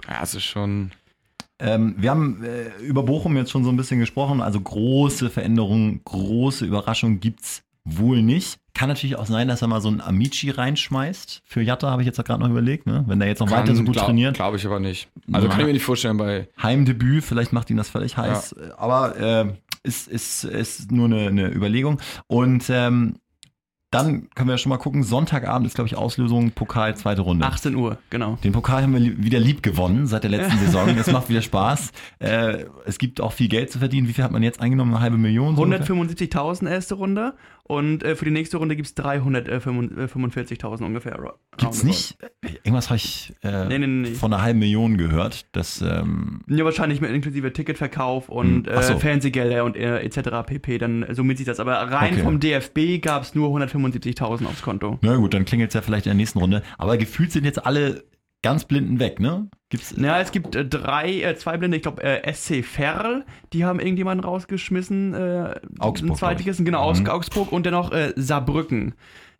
ja, 0.07 0.19
es 0.21 0.35
ist 0.35 0.43
schon. 0.45 0.91
Ähm, 1.59 1.95
wir 1.97 2.09
haben 2.11 2.43
äh, 2.43 2.69
über 2.83 3.03
Bochum 3.03 3.35
jetzt 3.37 3.51
schon 3.51 3.63
so 3.63 3.69
ein 3.69 3.77
bisschen 3.77 3.99
gesprochen. 3.99 4.41
Also 4.41 4.59
große 4.61 5.29
Veränderungen, 5.29 6.01
große 6.05 6.65
Überraschungen 6.65 7.19
gibt's 7.19 7.63
wohl 7.83 8.21
nicht. 8.21 8.59
Kann 8.73 8.89
natürlich 8.89 9.15
auch 9.15 9.25
sein, 9.25 9.47
dass 9.47 9.61
er 9.61 9.67
mal 9.69 9.81
so 9.81 9.87
einen 9.87 10.01
Amici 10.01 10.49
reinschmeißt. 10.51 11.41
Für 11.45 11.61
Jatta 11.61 11.89
habe 11.89 12.01
ich 12.01 12.05
jetzt 12.05 12.23
gerade 12.23 12.41
noch 12.41 12.49
überlegt, 12.49 12.85
ne? 12.85 13.03
wenn 13.07 13.19
der 13.19 13.27
jetzt 13.27 13.39
noch 13.39 13.49
weiter 13.49 13.73
so 13.75 13.83
gut 13.83 13.95
trainiert. 13.95 14.35
Glaube 14.35 14.57
ich 14.57 14.65
aber 14.65 14.79
nicht. 14.79 15.09
Also 15.31 15.47
Ja. 15.47 15.51
kann 15.51 15.61
ich 15.61 15.67
mir 15.67 15.73
nicht 15.73 15.83
vorstellen 15.85 16.17
bei. 16.17 16.47
Heimdebüt, 16.61 17.23
vielleicht 17.23 17.53
macht 17.53 17.69
ihn 17.69 17.77
das 17.77 17.89
völlig 17.89 18.17
heiß, 18.17 18.55
aber 18.77 19.17
äh, 19.19 19.45
ist, 19.83 20.07
ist, 20.07 20.43
ist 20.43 20.91
nur 20.91 21.05
eine, 21.05 21.27
eine 21.27 21.51
Überlegung. 21.51 21.99
Und 22.27 22.65
ähm, 22.69 23.15
dann 23.89 24.29
können 24.35 24.49
wir 24.49 24.57
schon 24.57 24.69
mal 24.69 24.77
gucken, 24.77 25.01
Sonntagabend 25.03 25.65
ist, 25.65 25.75
glaube 25.75 25.87
ich, 25.87 25.95
Auslösung, 25.95 26.51
Pokal, 26.51 26.95
zweite 26.97 27.21
Runde. 27.21 27.45
18 27.45 27.73
Uhr, 27.75 27.97
genau. 28.09 28.37
Den 28.43 28.51
Pokal 28.51 28.83
haben 28.83 28.91
wir 28.91 28.99
li- 28.99 29.15
wieder 29.17 29.39
lieb 29.39 29.63
gewonnen 29.63 30.07
seit 30.07 30.23
der 30.23 30.29
letzten 30.29 30.57
Saison. 30.65 30.89
Es 30.97 31.09
macht 31.09 31.29
wieder 31.29 31.41
Spaß. 31.41 31.91
Äh, 32.19 32.65
es 32.85 32.97
gibt 32.97 33.21
auch 33.21 33.31
viel 33.31 33.47
Geld 33.47 33.71
zu 33.71 33.79
verdienen. 33.79 34.09
Wie 34.09 34.13
viel 34.13 34.25
hat 34.25 34.31
man 34.33 34.43
jetzt 34.43 34.59
eingenommen? 34.59 34.93
Eine 34.93 35.01
halbe 35.01 35.17
Million? 35.17 35.55
so 35.55 35.61
ungefähr? 35.63 35.95
175.000 35.95 36.69
erste 36.69 36.95
Runde 36.95 37.33
und 37.67 38.03
äh, 38.03 38.15
für 38.15 38.25
die 38.25 38.31
nächste 38.31 38.57
Runde 38.57 38.75
gibt 38.75 38.87
es 38.87 38.95
345.000 38.97 40.83
ungefähr. 40.83 41.17
Gibt's 41.57 41.83
nicht? 41.83 42.17
Irgendwas 42.63 42.89
habe 42.89 42.97
ich 42.97 43.33
äh, 43.43 43.65
Nee, 43.65 43.79
nee, 43.79 43.87
nee. 43.87 44.11
von 44.11 44.33
einer 44.33 44.41
halben 44.43 44.59
Million 44.59 44.97
gehört. 44.97 45.45
Das, 45.51 45.81
ähm, 45.81 46.41
Ja, 46.47 46.63
wahrscheinlich 46.65 47.01
mit 47.01 47.11
inklusive 47.11 47.51
Ticketverkauf 47.53 48.29
und 48.29 48.67
Hm, 48.67 48.81
so. 48.83 48.93
äh, 48.93 48.97
Fernsehgelder 48.99 49.63
und 49.65 49.75
äh, 49.75 49.99
etc. 49.99 50.45
pp. 50.45 50.77
Dann 50.77 51.05
summiert 51.11 51.37
sich 51.37 51.47
das. 51.47 51.59
Aber 51.59 51.73
rein 51.73 52.13
Okay. 52.13 52.23
vom 52.23 52.39
DFB 52.39 53.01
gab 53.01 53.23
es 53.23 53.35
nur 53.35 53.49
175.000 53.49 54.45
aufs 54.45 54.61
Konto. 54.61 54.97
na 55.01 55.15
gut, 55.17 55.33
dann 55.33 55.45
klingelt 55.45 55.69
es 55.69 55.73
ja 55.73 55.81
vielleicht 55.81 56.05
in 56.05 56.11
der 56.11 56.15
nächsten 56.17 56.39
Runde. 56.39 56.63
Aber 56.77 56.97
gefühlt 56.97 57.31
sind 57.31 57.43
jetzt 57.45 57.65
alle 57.65 58.03
ganz 58.43 58.65
blinden 58.65 58.99
weg, 58.99 59.19
ne? 59.19 59.49
Gibt's, 59.69 59.93
Ja, 59.97 60.19
es 60.19 60.31
gibt 60.31 60.55
äh, 60.55 60.65
drei, 60.65 61.21
äh, 61.21 61.35
zwei 61.35 61.57
Blinde, 61.57 61.77
ich 61.77 61.83
glaube 61.83 62.01
äh, 62.03 62.33
SC 62.33 62.63
Verl, 62.63 63.25
die 63.53 63.65
haben 63.65 63.79
irgendjemanden 63.79 64.23
rausgeschmissen. 64.25 65.13
Äh, 65.13 65.55
Augsburg, 65.79 66.09
Einen 66.09 66.15
Zweitligisten, 66.17 66.65
genau, 66.65 66.81
aus 66.81 66.99
Mhm. 67.01 67.07
Augsburg 67.07 67.51
und 67.51 67.65
dennoch 67.65 67.91
äh, 67.91 68.13
Saarbrücken. 68.15 68.93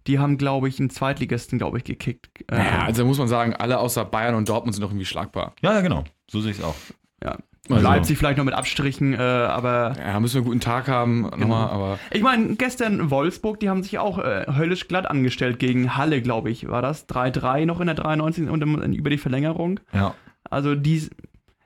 Die 0.07 0.19
haben, 0.19 0.38
glaube 0.38 0.69
ich, 0.69 0.79
einen 0.79 0.89
Zweitligisten, 0.89 1.57
glaube 1.57 1.77
ich, 1.77 1.83
gekickt. 1.83 2.29
Äh, 2.51 2.57
Ja, 2.57 2.83
also 2.86 3.05
muss 3.05 3.17
man 3.17 3.27
sagen, 3.27 3.53
alle 3.53 3.79
außer 3.79 4.05
Bayern 4.05 4.36
und 4.36 4.47
Dortmund 4.49 4.73
sind 4.75 4.81
doch 4.83 4.89
irgendwie 4.91 5.05
schlagbar. 5.05 5.53
Ja, 5.62 5.73
ja, 5.73 5.81
genau. 5.81 6.03
So 6.29 6.39
sehe 6.41 6.51
ich 6.51 6.60
es 6.60 6.63
auch. 6.63 6.75
ja. 7.23 7.38
Also- 7.75 7.88
Leipzig 7.88 8.17
vielleicht 8.17 8.38
noch 8.38 8.45
mit 8.45 8.53
Abstrichen, 8.53 9.13
äh, 9.13 9.17
aber 9.17 9.93
Ja, 9.99 10.19
müssen 10.19 10.36
wir 10.36 10.39
einen 10.39 10.45
guten 10.45 10.60
Tag 10.60 10.88
haben, 10.88 11.23
Genau. 11.23 11.38
nochmal, 11.38 11.69
aber. 11.69 11.99
Ich 12.12 12.21
meine, 12.21 12.56
gestern 12.56 13.10
Wolfsburg, 13.12 13.60
die 13.60 13.69
haben 13.69 13.84
sich 13.84 13.99
auch 13.99 14.17
äh, 14.19 14.45
höllisch 14.56 14.88
glatt 14.88 15.06
angestellt 15.10 15.60
gegen 15.60 15.95
Halle, 15.97 16.21
glaube 16.21 16.49
ich, 16.49 16.67
war 16.69 16.82
das. 16.82 17.08
3-3 17.10 17.65
noch 17.65 17.80
in 17.80 17.88
der 17.88 17.95
93 17.95 18.49
und 18.49 18.60
dann 18.60 18.93
über 18.93 19.10
die 19.10 19.17
Verlängerung. 19.17 19.80
Ja. 19.93 20.13
Also 20.49 20.75
die, 20.75 21.10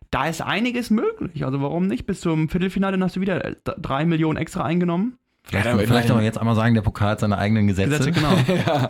da 0.10 0.26
ist 0.28 0.42
einiges 0.42 0.90
möglich. 0.90 1.46
Also 1.46 1.62
warum 1.62 1.88
nicht? 1.88 2.06
Bis 2.06 2.20
zum 2.22 2.50
Viertelfinale 2.50 2.94
dann 2.98 3.04
hast 3.04 3.16
du 3.16 3.22
wieder 3.22 3.46
äh, 3.46 3.56
d- 3.66 3.74
drei 3.80 4.06
Millionen 4.06 4.38
extra 4.38 4.64
eingenommen. 4.64 5.18
Vielleicht, 5.44 5.66
Ja, 5.66 5.74
aber 5.74 5.82
vielleicht 5.82 6.12
aber 6.12 6.22
jetzt 6.22 6.38
einmal 6.38 6.56
sagen, 6.56 6.76
der 6.76 6.82
Pokal 6.82 7.10
hat 7.12 7.20
seine 7.20 7.38
eigenen 7.38 7.68
Gesetze. 7.68 7.90
Gesetze, 7.90 8.12
genau. 8.12 8.34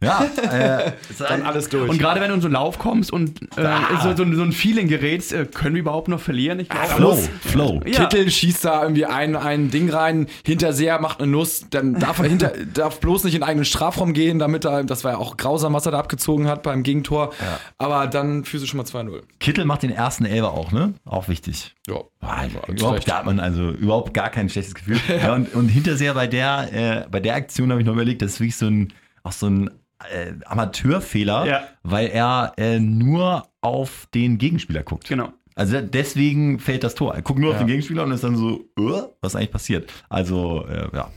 Ja, 0.00 0.24
äh, 0.52 0.92
Dann 1.18 1.42
alles 1.42 1.68
durch. 1.70 1.90
Und 1.90 1.98
gerade 1.98 2.20
wenn 2.20 2.28
du 2.28 2.34
in 2.36 2.40
so 2.40 2.46
einen 2.46 2.54
Lauf 2.54 2.78
kommst 2.78 3.12
und 3.12 3.42
äh, 3.58 3.62
Ah. 3.64 4.00
so, 4.00 4.14
so, 4.14 4.32
so 4.32 4.42
ein 4.42 4.52
Feeling 4.52 4.86
gerätst, 4.86 5.32
äh, 5.32 5.44
können 5.44 5.74
wir 5.74 5.80
überhaupt 5.80 6.06
noch 6.06 6.20
verlieren? 6.20 6.60
Ich 6.60 6.68
glaube, 6.68 6.86
Flow, 6.86 7.18
Flow. 7.40 7.80
Ja. 7.84 8.04
Kittel 8.06 8.30
schießt 8.30 8.64
da 8.64 8.82
irgendwie 8.84 9.06
ein, 9.06 9.34
ein 9.34 9.72
Ding 9.72 9.90
rein, 9.90 10.28
Hinterseher 10.46 11.00
macht 11.00 11.20
eine 11.20 11.28
Nuss, 11.32 11.66
dann 11.70 11.94
darf 11.98 12.20
er 12.20 12.26
hinter, 12.26 12.52
darf 12.74 13.00
bloß 13.00 13.24
nicht 13.24 13.34
in 13.34 13.42
einen 13.42 13.50
eigenen 13.50 13.64
Strafraum 13.64 14.12
gehen, 14.12 14.38
damit 14.38 14.64
er, 14.64 14.84
das 14.84 15.02
war 15.02 15.12
ja 15.14 15.18
auch 15.18 15.36
grausam, 15.36 15.72
was 15.72 15.84
er 15.84 15.90
da 15.92 15.98
abgezogen 15.98 16.46
hat 16.46 16.62
beim 16.62 16.84
Gegentor. 16.84 17.32
Aber 17.76 18.06
dann 18.06 18.44
schon 18.44 18.76
mal 18.76 18.84
2-0. 18.86 19.22
Kittel 19.40 19.64
macht 19.64 19.82
den 19.82 19.90
ersten 19.90 20.26
Elber 20.26 20.52
auch, 20.52 20.70
ne? 20.70 20.94
Auch 21.06 21.26
wichtig. 21.26 21.74
Ja, 21.88 21.96
Boah, 22.20 22.34
also, 22.36 22.58
überhaupt, 22.66 23.08
da 23.08 23.18
hat 23.18 23.26
man 23.26 23.38
also 23.40 23.70
überhaupt 23.70 24.12
gar 24.12 24.28
kein 24.30 24.48
schlechtes 24.48 24.74
Gefühl. 24.74 24.98
ja, 25.08 25.34
und, 25.34 25.54
und 25.54 25.68
hinterher 25.68 26.14
bei 26.14 26.26
der, 26.26 27.04
äh, 27.04 27.08
bei 27.08 27.20
der 27.20 27.34
Aktion 27.36 27.70
habe 27.70 27.80
ich 27.80 27.86
noch 27.86 27.92
überlegt, 27.94 28.22
das 28.22 28.32
ist 28.32 28.40
wirklich 28.40 28.56
so 28.56 28.66
ein, 28.66 28.92
auch 29.22 29.32
so 29.32 29.46
ein 29.46 29.70
äh, 30.12 30.32
Amateurfehler, 30.46 31.46
Ja. 31.46 31.62
weil 31.82 32.08
er 32.08 32.52
äh, 32.56 32.78
nur 32.80 33.46
auf 33.60 34.08
den 34.14 34.38
Gegenspieler 34.38 34.82
guckt. 34.82 35.08
Genau. 35.08 35.32
Also 35.54 35.80
deswegen 35.80 36.60
fällt 36.60 36.84
das 36.84 36.94
Tor. 36.94 37.14
Er 37.14 37.22
guckt 37.22 37.38
nur 37.40 37.50
auf 37.50 37.56
Ja. 37.56 37.62
den 37.64 37.68
Gegenspieler 37.68 38.04
und 38.04 38.12
ist 38.12 38.22
dann 38.24 38.36
so, 38.36 38.60
äh, 38.78 39.02
was 39.20 39.32
ist 39.32 39.36
eigentlich 39.36 39.50
passiert? 39.50 39.92
Also, 40.08 40.66
äh, 40.66 40.88
ja. 40.94 41.10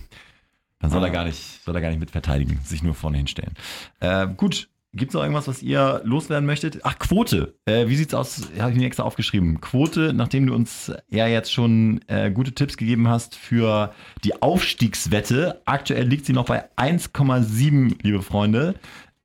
Dann 0.80 0.90
soll 0.90 1.04
er 1.04 1.12
gar 1.12 1.26
nicht, 1.26 1.64
soll 1.64 1.76
er 1.76 1.82
gar 1.82 1.90
nicht 1.90 2.00
mit 2.00 2.10
verteidigen, 2.10 2.60
sich 2.64 2.82
nur 2.82 2.96
vorne 2.96 3.18
hinstellen. 3.18 3.54
Äh, 4.00 4.26
gut, 4.36 4.68
gibt 4.94 5.12
es 5.12 5.14
noch 5.14 5.22
irgendwas, 5.22 5.48
was 5.48 5.64
ihr 5.64 6.02
loswerden 6.04 6.46
möchtet? 6.46 6.80
Ach, 6.84 7.00
Quote. 7.00 7.56
Äh, 7.66 7.88
wie 7.88 7.96
sieht's 7.96 8.14
aus? 8.14 8.50
Habe 8.60 8.72
ich 8.72 8.78
mir 8.78 8.86
extra 8.86 9.04
aufgeschrieben. 9.04 9.62
Quote, 9.62 10.14
nachdem 10.14 10.48
du 10.48 10.54
uns 10.54 10.92
ja 11.10 11.28
jetzt 11.28 11.54
schon 11.54 12.02
äh, 12.08 12.32
gute 12.32 12.54
Tipps 12.54 12.78
gegeben 12.78 13.08
hast 13.08 13.36
für 13.36 13.94
die 14.24 14.42
Aufstiegswette. 14.42 15.62
Aktuell 15.66 16.08
liegt 16.08 16.26
sie 16.26 16.34
noch 16.34 16.46
bei 16.46 16.70
1,7, 16.76 17.98
liebe 18.02 18.22
Freunde. 18.22 18.76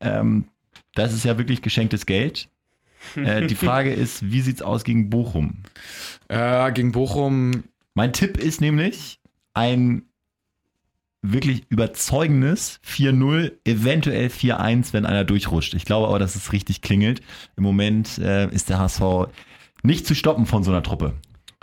Ähm, 0.01 0.47
das 0.95 1.13
ist 1.13 1.25
ja 1.25 1.37
wirklich 1.37 1.63
geschenktes 1.63 2.07
Geld. 2.07 2.49
Äh, 3.17 3.47
die 3.47 3.55
Frage 3.57 3.93
ist, 3.93 4.31
wie 4.31 4.41
sieht's 4.41 4.63
aus 4.63 4.85
gegen 4.85 5.11
Bochum? 5.11 5.63
Äh, 6.29 6.73
gegen 6.73 6.93
Bochum, 6.93 7.65
Mein 7.95 8.13
Tipp 8.13 8.37
ist 8.37 8.61
nämlich 8.61 9.21
ein 9.53 10.03
wirklich 11.33 11.65
überzeugendes 11.69 12.81
4-0, 12.87 13.53
eventuell 13.65 14.29
4-1, 14.29 14.93
wenn 14.93 15.07
einer 15.07 15.25
durchrutscht. 15.25 15.75
Ich 15.75 15.85
glaube 15.85 16.09
aber, 16.09 16.19
dass 16.19 16.37
es 16.37 16.53
richtig 16.53 16.83
klingelt. 16.83 17.23
Im 17.57 17.65
Moment 17.65 18.19
äh, 18.19 18.49
ist 18.49 18.69
der 18.69 18.79
HSV 18.79 19.29
nicht 19.83 20.07
zu 20.07 20.15
stoppen 20.15 20.47
von 20.47 20.63
so 20.63 20.71
einer 20.71 20.83
Truppe. 20.83 21.15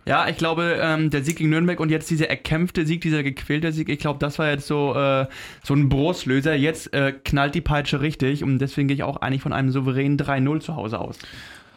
Ja, 0.05 0.27
ich 0.27 0.37
glaube, 0.37 0.79
ähm, 0.81 1.09
der 1.09 1.23
Sieg 1.23 1.37
gegen 1.37 1.49
Nürnberg 1.49 1.79
und 1.79 1.89
jetzt 1.89 2.09
dieser 2.09 2.29
erkämpfte 2.29 2.85
Sieg, 2.85 3.01
dieser 3.01 3.23
gequälte 3.23 3.71
Sieg, 3.71 3.87
ich 3.87 3.99
glaube, 3.99 4.19
das 4.19 4.37
war 4.37 4.49
jetzt 4.49 4.67
so, 4.67 4.93
äh, 4.95 5.27
so 5.63 5.73
ein 5.73 5.87
Brustlöser. 5.87 6.55
Jetzt 6.55 6.93
äh, 6.93 7.13
knallt 7.23 7.55
die 7.55 7.61
Peitsche 7.61 8.01
richtig 8.01 8.43
und 8.43 8.59
deswegen 8.59 8.89
gehe 8.89 8.95
ich 8.95 9.03
auch 9.03 9.17
eigentlich 9.17 9.41
von 9.41 9.53
einem 9.53 9.69
souveränen 9.69 10.17
3-0 10.17 10.59
zu 10.59 10.75
Hause 10.75 10.99
aus. 10.99 11.19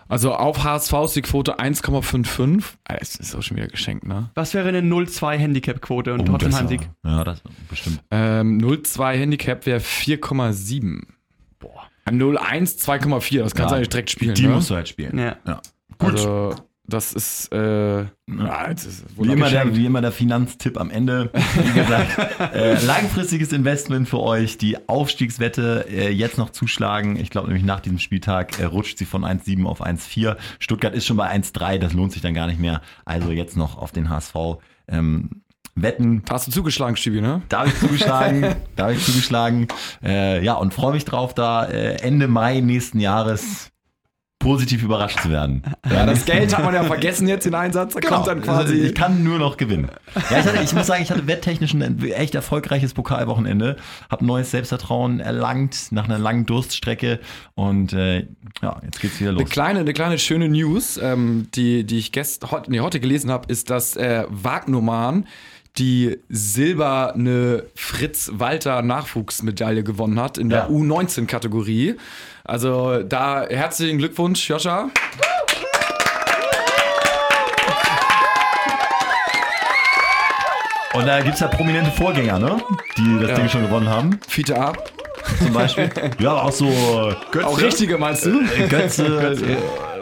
Also 0.08 0.34
auf 0.34 0.62
HSV 0.64 0.92
ist 1.04 1.16
die 1.16 1.22
Quote 1.22 1.58
1,55. 1.58 2.62
Ah, 2.88 2.96
Das 2.98 3.16
ist 3.16 3.34
auch 3.34 3.42
schon 3.42 3.56
wieder 3.56 3.68
geschenkt, 3.68 4.06
ne? 4.06 4.30
Was 4.34 4.54
wäre 4.54 4.68
eine 4.68 4.80
0-2 4.80 5.36
Handicap-Quote 5.36 6.12
und 6.14 6.28
Oh, 6.28 6.38
Heimsieg? 6.38 6.88
Ja, 7.04 7.24
das 7.24 7.42
bestimmt. 7.68 8.00
Ähm, 8.10 8.58
0,2 8.60 9.12
Handicap 9.16 9.66
wäre 9.66 9.80
4,7. 9.80 11.02
Boah. 11.58 11.88
0,1 12.08 12.78
2,4. 12.78 13.38
Das 13.42 13.54
kannst 13.54 13.58
Ja, 13.58 13.66
du 13.68 13.74
eigentlich 13.76 13.88
direkt 13.88 14.10
spielen. 14.10 14.34
Die 14.34 14.46
ne? 14.46 14.54
musst 14.54 14.70
du 14.70 14.74
halt 14.74 14.88
spielen. 14.88 15.18
Ja. 15.18 15.36
Ja. 15.46 15.60
Gut. 15.98 16.10
Also, 16.12 16.54
das 16.88 17.12
ist, 17.12 17.52
äh, 17.52 18.02
ja, 18.02 18.68
jetzt 18.68 18.86
ist 18.86 19.04
Wie 19.16 19.32
immer, 19.32 19.50
der, 19.50 19.74
wie 19.74 19.86
immer 19.86 20.00
der 20.00 20.12
Finanztipp 20.12 20.78
am 20.78 20.90
Ende. 20.90 21.30
Wie 21.32 21.72
gesagt, 21.72 22.40
äh, 22.54 22.84
langfristiges 22.84 23.52
Investment 23.52 24.08
für 24.08 24.20
euch. 24.20 24.58
Die 24.58 24.88
Aufstiegswette 24.88 25.86
äh, 25.90 26.10
jetzt 26.10 26.38
noch 26.38 26.50
zuschlagen. 26.50 27.16
Ich 27.16 27.30
glaube 27.30 27.48
nämlich 27.48 27.64
nach 27.64 27.80
diesem 27.80 27.98
Spieltag 27.98 28.58
äh, 28.60 28.64
rutscht 28.64 28.98
sie 28.98 29.04
von 29.04 29.24
1,7 29.24 29.64
auf 29.66 29.84
1,4. 29.84 30.36
Stuttgart 30.58 30.94
ist 30.94 31.06
schon 31.06 31.16
bei 31.16 31.30
1,3. 31.30 31.78
Das 31.78 31.92
lohnt 31.92 32.12
sich 32.12 32.22
dann 32.22 32.34
gar 32.34 32.46
nicht 32.46 32.60
mehr. 32.60 32.82
Also 33.04 33.32
jetzt 33.32 33.56
noch 33.56 33.78
auf 33.78 33.90
den 33.90 34.08
HSV 34.08 34.34
ähm, 34.88 35.42
wetten. 35.74 36.22
Hast 36.28 36.46
du 36.46 36.52
zugeschlagen, 36.52 36.96
Stibi, 36.96 37.20
ne? 37.20 37.42
Da 37.48 37.60
habe 37.60 37.68
ich 37.68 37.78
zugeschlagen. 37.78 38.54
da 38.76 38.84
habe 38.84 38.94
ich 38.94 39.04
zugeschlagen. 39.04 39.68
Äh, 40.04 40.44
ja, 40.44 40.54
und 40.54 40.72
freue 40.72 40.92
mich 40.92 41.04
drauf, 41.04 41.34
da 41.34 41.64
äh, 41.64 41.96
Ende 41.96 42.28
Mai 42.28 42.60
nächsten 42.60 43.00
Jahres 43.00 43.72
positiv 44.46 44.84
überrascht 44.84 45.20
zu 45.20 45.30
werden. 45.30 45.62
Ja, 45.90 46.06
das 46.06 46.24
Geld 46.24 46.56
hat 46.56 46.64
man 46.64 46.72
ja 46.72 46.84
vergessen 46.84 47.26
jetzt, 47.26 47.46
den 47.46 47.54
Einsatz. 47.54 47.94
Da 47.94 48.00
kommt 48.00 48.28
dann 48.28 48.42
quasi. 48.42 48.74
Also 48.74 48.84
ich 48.86 48.94
kann 48.94 49.24
nur 49.24 49.38
noch 49.40 49.56
gewinnen. 49.56 49.88
Ja, 50.30 50.38
ich, 50.38 50.46
hatte, 50.46 50.62
ich 50.62 50.72
muss 50.72 50.86
sagen, 50.86 51.02
ich 51.02 51.10
hatte 51.10 51.26
wetttechnisch 51.26 51.74
ein 51.74 52.00
echt 52.12 52.36
erfolgreiches 52.36 52.94
Pokalwochenende. 52.94 53.76
Hab 54.08 54.22
neues 54.22 54.52
Selbstvertrauen 54.52 55.18
erlangt 55.18 55.90
nach 55.90 56.04
einer 56.04 56.18
langen 56.18 56.46
Durststrecke. 56.46 57.18
Und 57.54 57.92
äh, 57.92 58.26
ja, 58.62 58.80
jetzt 58.84 59.00
geht's 59.00 59.18
wieder 59.18 59.30
Eine 59.30 59.40
los. 59.40 59.50
kleine, 59.50 59.80
eine 59.80 59.92
kleine 59.92 60.18
schöne 60.18 60.48
News, 60.48 60.96
ähm, 61.02 61.48
die, 61.56 61.82
die 61.84 61.98
ich 61.98 62.12
gest, 62.12 62.50
heute, 62.52 62.70
nee, 62.70 62.78
heute 62.78 63.00
gelesen 63.00 63.32
habe, 63.32 63.50
ist, 63.52 63.68
dass 63.70 63.96
äh, 63.96 64.24
Wagnumann 64.28 65.26
die 65.78 66.18
silberne 66.28 67.64
Fritz 67.74 68.30
Walter 68.34 68.80
Nachwuchsmedaille 68.82 69.82
gewonnen 69.84 70.18
hat 70.20 70.38
in 70.38 70.48
der 70.48 70.58
Ja. 70.60 70.68
U19-Kategorie. 70.68 71.96
Also 72.46 73.02
da 73.02 73.44
herzlichen 73.48 73.98
Glückwunsch, 73.98 74.48
Joscha. 74.48 74.88
Und 80.94 81.06
da 81.06 81.20
gibt 81.20 81.34
es 81.34 81.40
ja 81.40 81.48
prominente 81.48 81.90
Vorgänger, 81.90 82.38
ne? 82.38 82.56
Die 82.96 83.18
das 83.20 83.30
ja. 83.30 83.36
Ding 83.36 83.48
schon 83.48 83.62
gewonnen 83.62 83.88
haben. 83.88 84.20
Fiete 84.28 84.58
A. 84.58 84.72
Zum 85.38 85.52
Beispiel. 85.52 85.90
ja, 86.20 86.34
auch 86.34 86.52
so 86.52 87.12
Götze. 87.32 87.46
Auch 87.46 87.60
richtige 87.60 87.98
meinst 87.98 88.24
du? 88.26 88.40
Äh, 88.40 88.68
Götze. 88.68 89.04
Götze. 89.20 89.56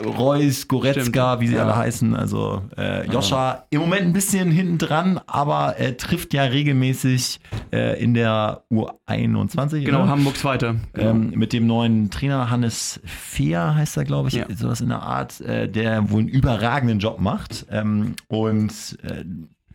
Reus, 0.04 0.68
Goretzka, 0.68 1.40
wie 1.40 1.48
sie 1.48 1.58
alle 1.58 1.76
heißen. 1.76 2.14
Also 2.14 2.62
äh, 2.76 3.06
Joscha 3.10 3.64
im 3.70 3.80
Moment 3.80 4.02
ein 4.02 4.12
bisschen 4.12 4.50
hinten 4.50 4.78
dran, 4.78 5.20
aber 5.26 5.76
er 5.78 5.96
trifft 5.96 6.34
ja 6.34 6.42
regelmäßig 6.44 7.40
äh, 7.72 8.02
in 8.02 8.14
der 8.14 8.62
U21. 8.70 9.84
Genau, 9.84 10.00
oder? 10.02 10.08
Hamburg 10.08 10.36
Zweite. 10.36 10.76
Genau. 10.92 11.10
Ähm, 11.10 11.30
mit 11.34 11.52
dem 11.52 11.66
neuen 11.66 12.10
Trainer 12.10 12.50
Hannes 12.50 13.00
Fehr 13.04 13.74
heißt 13.74 13.96
er, 13.96 14.04
glaube 14.04 14.28
ich, 14.28 14.34
Ja. 14.34 14.46
sowas 14.54 14.80
in 14.80 14.88
der 14.88 15.02
Art, 15.02 15.40
äh, 15.40 15.68
der 15.68 16.10
wohl 16.10 16.20
einen 16.20 16.28
überragenden 16.28 16.98
Job 16.98 17.20
macht 17.20 17.66
ähm, 17.70 18.14
und 18.28 18.98
äh, 19.02 19.24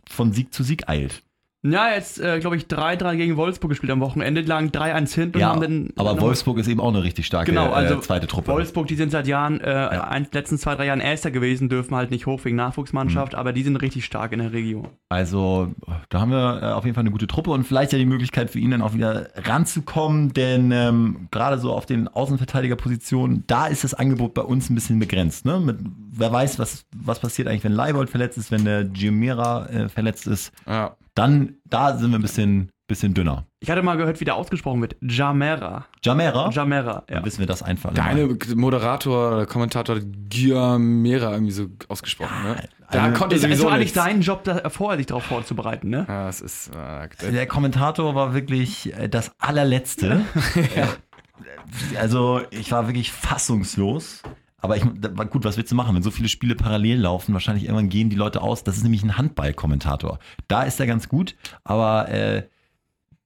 von 0.10 0.32
Sieg 0.34 0.54
zu 0.54 0.64
Sieg 0.64 0.88
eilt. 0.90 1.24
Ja, 1.62 1.90
jetzt, 1.94 2.22
äh, 2.22 2.40
glaube 2.40 2.56
ich, 2.56 2.68
3-3 2.68 3.18
gegen 3.18 3.36
Wolfsburg 3.36 3.70
gespielt 3.72 3.92
am 3.92 4.00
Wochenende, 4.00 4.40
lagen 4.42 4.72
3-1 4.72 5.14
hinten 5.14 5.36
und 5.36 5.42
Ja, 5.42 5.50
haben 5.50 5.60
dann. 5.62 5.90
aber 5.98 6.14
noch- 6.14 6.22
Wolfsburg 6.22 6.58
ist 6.58 6.70
eben 6.70 6.80
auch 6.80 6.88
eine 6.88 7.04
richtig 7.04 7.26
starke 7.26 7.52
Genau, 7.52 7.72
also 7.74 7.96
äh, 7.96 8.00
zweite 8.02 8.28
Truppe. 8.28 8.54
Wolfsburg, 8.54 8.88
die 8.88 8.96
sind 8.96 9.12
seit 9.12 9.28
Jahren, 9.28 9.60
äh, 9.60 9.66
ein, 9.66 10.26
letzten 10.32 10.58
zwei, 10.58 10.76
drei 10.76 10.86
Jahren 10.86 11.02
Erster 11.02 11.32
gewesen, 11.32 11.68
dürfen 11.68 11.96
halt 11.98 12.12
nicht 12.12 12.28
hoch 12.28 12.46
wegen 12.46 12.56
Nachwuchsmannschaft, 12.56 13.34
Mhm. 13.34 13.40
aber 13.40 13.52
die 13.52 13.64
sind 13.64 13.76
richtig 13.76 14.06
stark 14.06 14.32
in 14.32 14.40
der 14.40 14.54
Region. 14.54 14.88
Also 15.10 15.74
da 16.08 16.22
haben 16.22 16.32
wir 16.32 16.60
äh, 16.64 16.66
auf 16.68 16.86
jeden 16.86 16.96
Fall 16.96 17.02
eine 17.02 17.12
gute 17.12 17.28
Truppe 17.28 17.52
und 17.52 17.66
vielleicht 17.68 17.92
ja 17.92 17.98
die 18.00 18.06
Möglichkeit 18.06 18.50
für 18.50 18.60
ihn 18.60 18.72
dann 18.72 18.82
auch 18.82 18.94
wieder 18.94 19.28
ranzukommen, 19.36 20.32
denn 20.32 20.72
ähm, 20.72 21.28
gerade 21.30 21.58
so 21.60 21.74
auf 21.74 21.86
den 21.86 22.08
Außenverteidigerpositionen, 22.08 23.44
da 23.48 23.68
ist 23.68 23.84
das 23.84 23.94
Angebot 23.94 24.34
bei 24.34 24.44
uns 24.44 24.70
ein 24.70 24.76
bisschen 24.76 25.00
begrenzt. 25.00 25.46
Ne? 25.46 25.60
Mit, 25.60 25.78
wer 26.12 26.32
weiß, 26.32 26.58
was, 26.60 26.86
was 26.96 27.20
passiert 27.20 27.48
eigentlich, 27.48 27.64
wenn 27.64 27.74
Leibold 27.74 28.10
verletzt 28.10 28.38
ist, 28.38 28.50
wenn 28.52 28.66
der 28.66 28.86
Giomera 28.86 29.66
äh, 29.68 29.90
verletzt 29.90 30.28
ist. 30.28 30.52
Ja. 30.68 30.96
Dann, 31.16 31.56
da 31.66 31.98
sind 31.98 32.12
wir 32.12 32.20
ein 32.20 32.22
bisschen, 32.22 32.70
bisschen 32.88 33.14
dünner. 33.14 33.46
Ich 33.62 33.70
hatte 33.70 33.82
mal 33.82 33.98
gehört, 33.98 34.20
wie 34.22 34.26
der 34.26 34.36
ausgesprochen 34.36 34.80
wird. 34.82 34.96
Jamera. 35.02 35.86
Jamera? 36.04 36.50
Jamera, 36.50 37.04
ja. 37.10 37.16
Dann 37.16 37.26
wissen 37.26 37.40
wir 37.40 37.46
das 37.48 37.62
einfach. 37.62 37.94
Der 37.94 38.06
eine 38.06 38.38
Moderator 38.56 39.34
oder 39.34 39.46
Kommentator 39.46 39.98
hat 39.98 40.04
Giamera 40.30 41.34
irgendwie 41.34 41.52
so 41.52 41.68
ausgesprochen, 41.90 42.44
ne? 42.44 42.70
Da 42.92 43.04
also- 43.04 43.20
konnte 43.20 43.36
ist, 43.36 43.42
ist 43.42 43.48
sowieso 43.50 43.64
doch 43.66 43.72
eigentlich 43.74 43.94
nichts. 43.94 43.96
sein 43.96 44.22
Job, 44.22 44.44
da, 44.46 44.70
vorher 44.70 44.98
sich 44.98 45.08
darauf 45.08 45.24
vorzubereiten, 45.26 45.90
ne? 45.90 46.06
Ja, 46.08 46.30
es 46.30 46.42
ist. 46.42 46.70
Äh, 46.70 47.32
Der 47.32 47.46
Kommentator 47.48 48.16
war 48.16 48.34
wirklich 48.34 48.94
äh, 48.98 49.10
das 49.10 49.32
allerletzte. 49.40 50.22
Äh, 50.76 51.98
Also 51.98 52.42
ich 52.52 52.72
war 52.72 52.88
wirklich 52.88 53.12
fassungslos. 53.12 54.22
Aber 54.62 54.76
ich, 54.78 54.84
gut, 54.84 55.46
was 55.46 55.58
willst 55.58 55.72
du 55.72 55.76
machen, 55.76 55.96
wenn 55.96 56.04
so 56.04 56.12
viele 56.12 56.28
Spiele 56.30 56.56
parallel 56.56 57.00
laufen? 57.00 57.34
Wahrscheinlich 57.34 57.64
irgendwann 57.66 57.90
gehen 57.90 58.10
die 58.10 58.16
Leute 58.16 58.42
aus. 58.42 58.64
Das 58.64 58.76
ist 58.78 58.84
nämlich 58.84 59.04
ein 59.04 59.18
Handball-Kommentator. 59.18 60.20
Da 60.48 60.64
ist 60.64 60.80
er 60.80 60.88
ganz 60.88 61.08
gut, 61.10 61.36
aber 61.64 62.10
äh, 62.10 62.44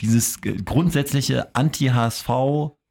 dieses 0.01 0.37
äh, 0.45 0.53
grundsätzliche 0.63 1.55
Anti-HSV, 1.55 2.29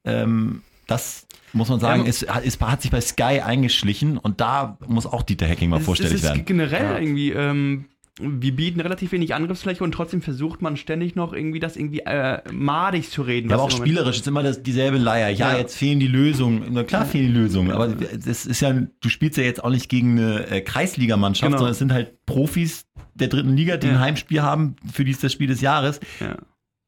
ähm, 0.04 0.62
das 0.86 1.26
muss 1.52 1.68
man 1.68 1.80
sagen, 1.80 2.02
Ja, 2.02 2.08
ist, 2.08 2.28
hat- 2.32 2.44
ist, 2.44 2.60
hat 2.60 2.82
sich 2.82 2.90
bei 2.90 3.00
Sky 3.00 3.40
eingeschlichen 3.40 4.18
und 4.18 4.40
da 4.40 4.78
muss 4.86 5.06
auch 5.06 5.22
Dieter 5.22 5.46
Hecking 5.46 5.68
mal 5.70 5.80
vorstellig 5.80 6.12
das 6.14 6.22
ist 6.22 6.28
werden. 6.28 6.44
generell 6.44 6.84
Ja. 6.84 6.98
irgendwie, 6.98 7.30
ähm, 7.30 7.84
wir 8.20 8.54
bieten 8.54 8.80
relativ 8.80 9.12
wenig 9.12 9.34
Angriffsfläche 9.34 9.82
und 9.82 9.92
trotzdem 9.92 10.20
versucht 10.20 10.60
man 10.60 10.76
ständig 10.76 11.14
noch 11.16 11.32
irgendwie 11.32 11.60
das 11.60 11.76
irgendwie 11.76 12.00
äh, 12.00 12.40
madig 12.52 13.08
zu 13.10 13.22
reden. 13.22 13.48
Ja, 13.48 13.56
aber 13.56 13.64
auch 13.64 13.70
spielerisch 13.70 14.16
ist 14.18 14.28
immer 14.28 14.42
das, 14.42 14.62
dieselbe 14.62 14.98
Leier. 14.98 15.30
Ja, 15.30 15.52
Ja. 15.52 15.58
jetzt 15.58 15.76
fehlen 15.76 15.98
die 15.98 16.08
Lösungen. 16.08 16.64
Na 16.70 16.84
klar 16.84 17.06
fehlen 17.06 17.28
die 17.28 17.40
Lösungen, 17.40 17.70
aber 17.72 17.88
das 17.88 18.44
ist 18.44 18.60
ja, 18.60 18.72
du 18.72 19.08
spielst 19.08 19.38
ja 19.38 19.44
jetzt 19.44 19.64
auch 19.64 19.70
nicht 19.70 19.88
gegen 19.88 20.18
eine 20.18 20.46
äh, 20.50 20.60
Kreisligamannschaft, 20.60 21.46
Genau. 21.48 21.58
sondern 21.58 21.72
es 21.72 21.78
sind 21.78 21.92
halt 21.92 22.24
Profis 22.26 22.84
der 23.14 23.28
dritten 23.28 23.56
Liga, 23.56 23.78
die 23.78 23.86
Ja. 23.86 23.94
ein 23.94 24.00
Heimspiel 24.00 24.42
haben, 24.42 24.76
für 24.92 25.04
die 25.04 25.10
ist 25.12 25.24
das 25.24 25.32
Spiel 25.32 25.46
des 25.46 25.60
Jahres. 25.62 25.98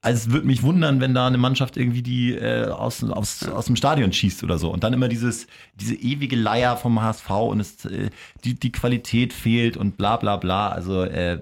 Also 0.05 0.29
es 0.29 0.33
würde 0.33 0.47
mich 0.47 0.63
wundern, 0.63 1.01
wenn 1.01 1.15
da 1.15 1.27
eine 1.27 1.39
Mannschaft 1.39 1.77
irgendwie 1.77 2.03
die 2.03 2.35
äh, 2.35 2.67
aus, 2.69 3.03
aus, 3.03 3.49
aus 3.49 3.67
dem 3.67 3.77
Stadion 3.77 4.13
schießt 4.13 4.45
oder 4.45 4.59
so. 4.59 4.71
Und 4.71 4.85
dann 4.85 4.93
immer 4.93 5.09
dieses, 5.09 5.47
diese 5.77 5.95
ewige 5.95 6.37
Leier 6.37 6.77
vom 6.77 7.01
HSV 7.01 7.31
und 7.31 7.61
es, 7.61 7.85
äh, 7.87 8.11
die, 8.45 8.55
die 8.55 8.71
Qualität 8.73 9.33
fehlt 9.33 9.77
und 9.77 9.97
bla 9.97 10.17
bla 10.17 10.37
bla. 10.37 10.69
Also, 10.69 11.03
äh, 11.05 11.41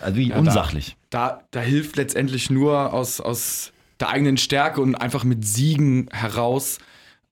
also 0.00 0.16
wie 0.16 0.28
Ja, 0.28 0.34
da- 0.34 0.40
unsachlich. 0.40 0.96
da, 1.10 1.42
da 1.50 1.60
hilft 1.60 1.96
letztendlich 1.96 2.50
nur 2.50 2.92
aus, 2.92 3.20
aus 3.20 3.72
der 4.00 4.08
eigenen 4.10 4.36
Stärke 4.36 4.80
und 4.80 4.94
einfach 4.94 5.24
mit 5.24 5.44
Siegen 5.46 6.08
heraus 6.12 6.78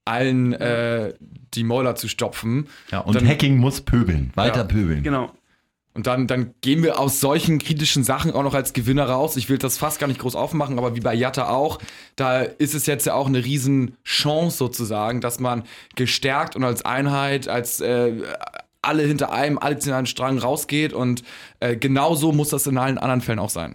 allen 0.05 0.53
äh, 0.53 1.15
die 1.55 1.65
Mäuler 1.65 1.95
zu 1.97 2.07
stopfen. 2.09 2.67
Ja, 2.93 3.01
und 3.01 3.15
dann- 3.17 3.27
Hacking 3.27 3.57
muss 3.57 3.81
pöbeln, 3.81 4.31
weiter 4.35 4.59
Ja. 4.59 4.65
pöbeln. 4.65 5.03
Genau. 5.03 5.33
Und 5.97 6.07
dann, 6.07 6.27
dann 6.27 6.55
gehen 6.61 6.83
wir 6.83 7.01
aus 7.01 7.21
solchen 7.21 7.59
kritischen 7.59 8.05
Sachen 8.05 8.33
auch 8.33 8.43
noch 8.43 8.53
als 8.53 8.75
Gewinner 8.75 9.09
raus. 9.09 9.37
Ich 9.37 9.49
will 9.49 9.57
das 9.57 9.79
fast 9.79 9.99
gar 9.99 10.07
nicht 10.07 10.21
groß 10.21 10.37
aufmachen, 10.37 10.79
aber 10.79 10.95
wie 10.95 11.01
bei 11.01 11.15
Jatta 11.15 11.49
auch, 11.49 11.79
da 12.17 12.43
ist 12.43 12.75
es 12.75 12.85
jetzt 12.85 13.07
ja 13.07 13.15
auch 13.15 13.27
eine 13.27 13.43
riesen 13.43 13.97
Chance 14.05 14.59
sozusagen, 14.59 15.23
dass 15.23 15.41
man 15.41 15.65
gestärkt 15.95 16.55
und 16.55 16.65
als 16.65 16.85
Einheit, 16.85 17.49
als 17.49 17.81
äh, 17.81 18.13
alle 18.83 19.05
hinter 19.05 19.33
einem, 19.33 19.59
alle 19.59 19.79
ziehen 19.79 19.95
einen 19.95 20.07
Strang 20.07 20.39
rausgeht 20.39 20.93
und 20.93 21.23
äh, 21.61 21.77
genauso 21.77 22.33
muss 22.33 22.51
das 22.51 22.67
in 22.67 22.77
allen 22.77 22.99
anderen 22.99 23.23
Fällen 23.23 23.39
auch 23.39 23.51
sein. 23.51 23.75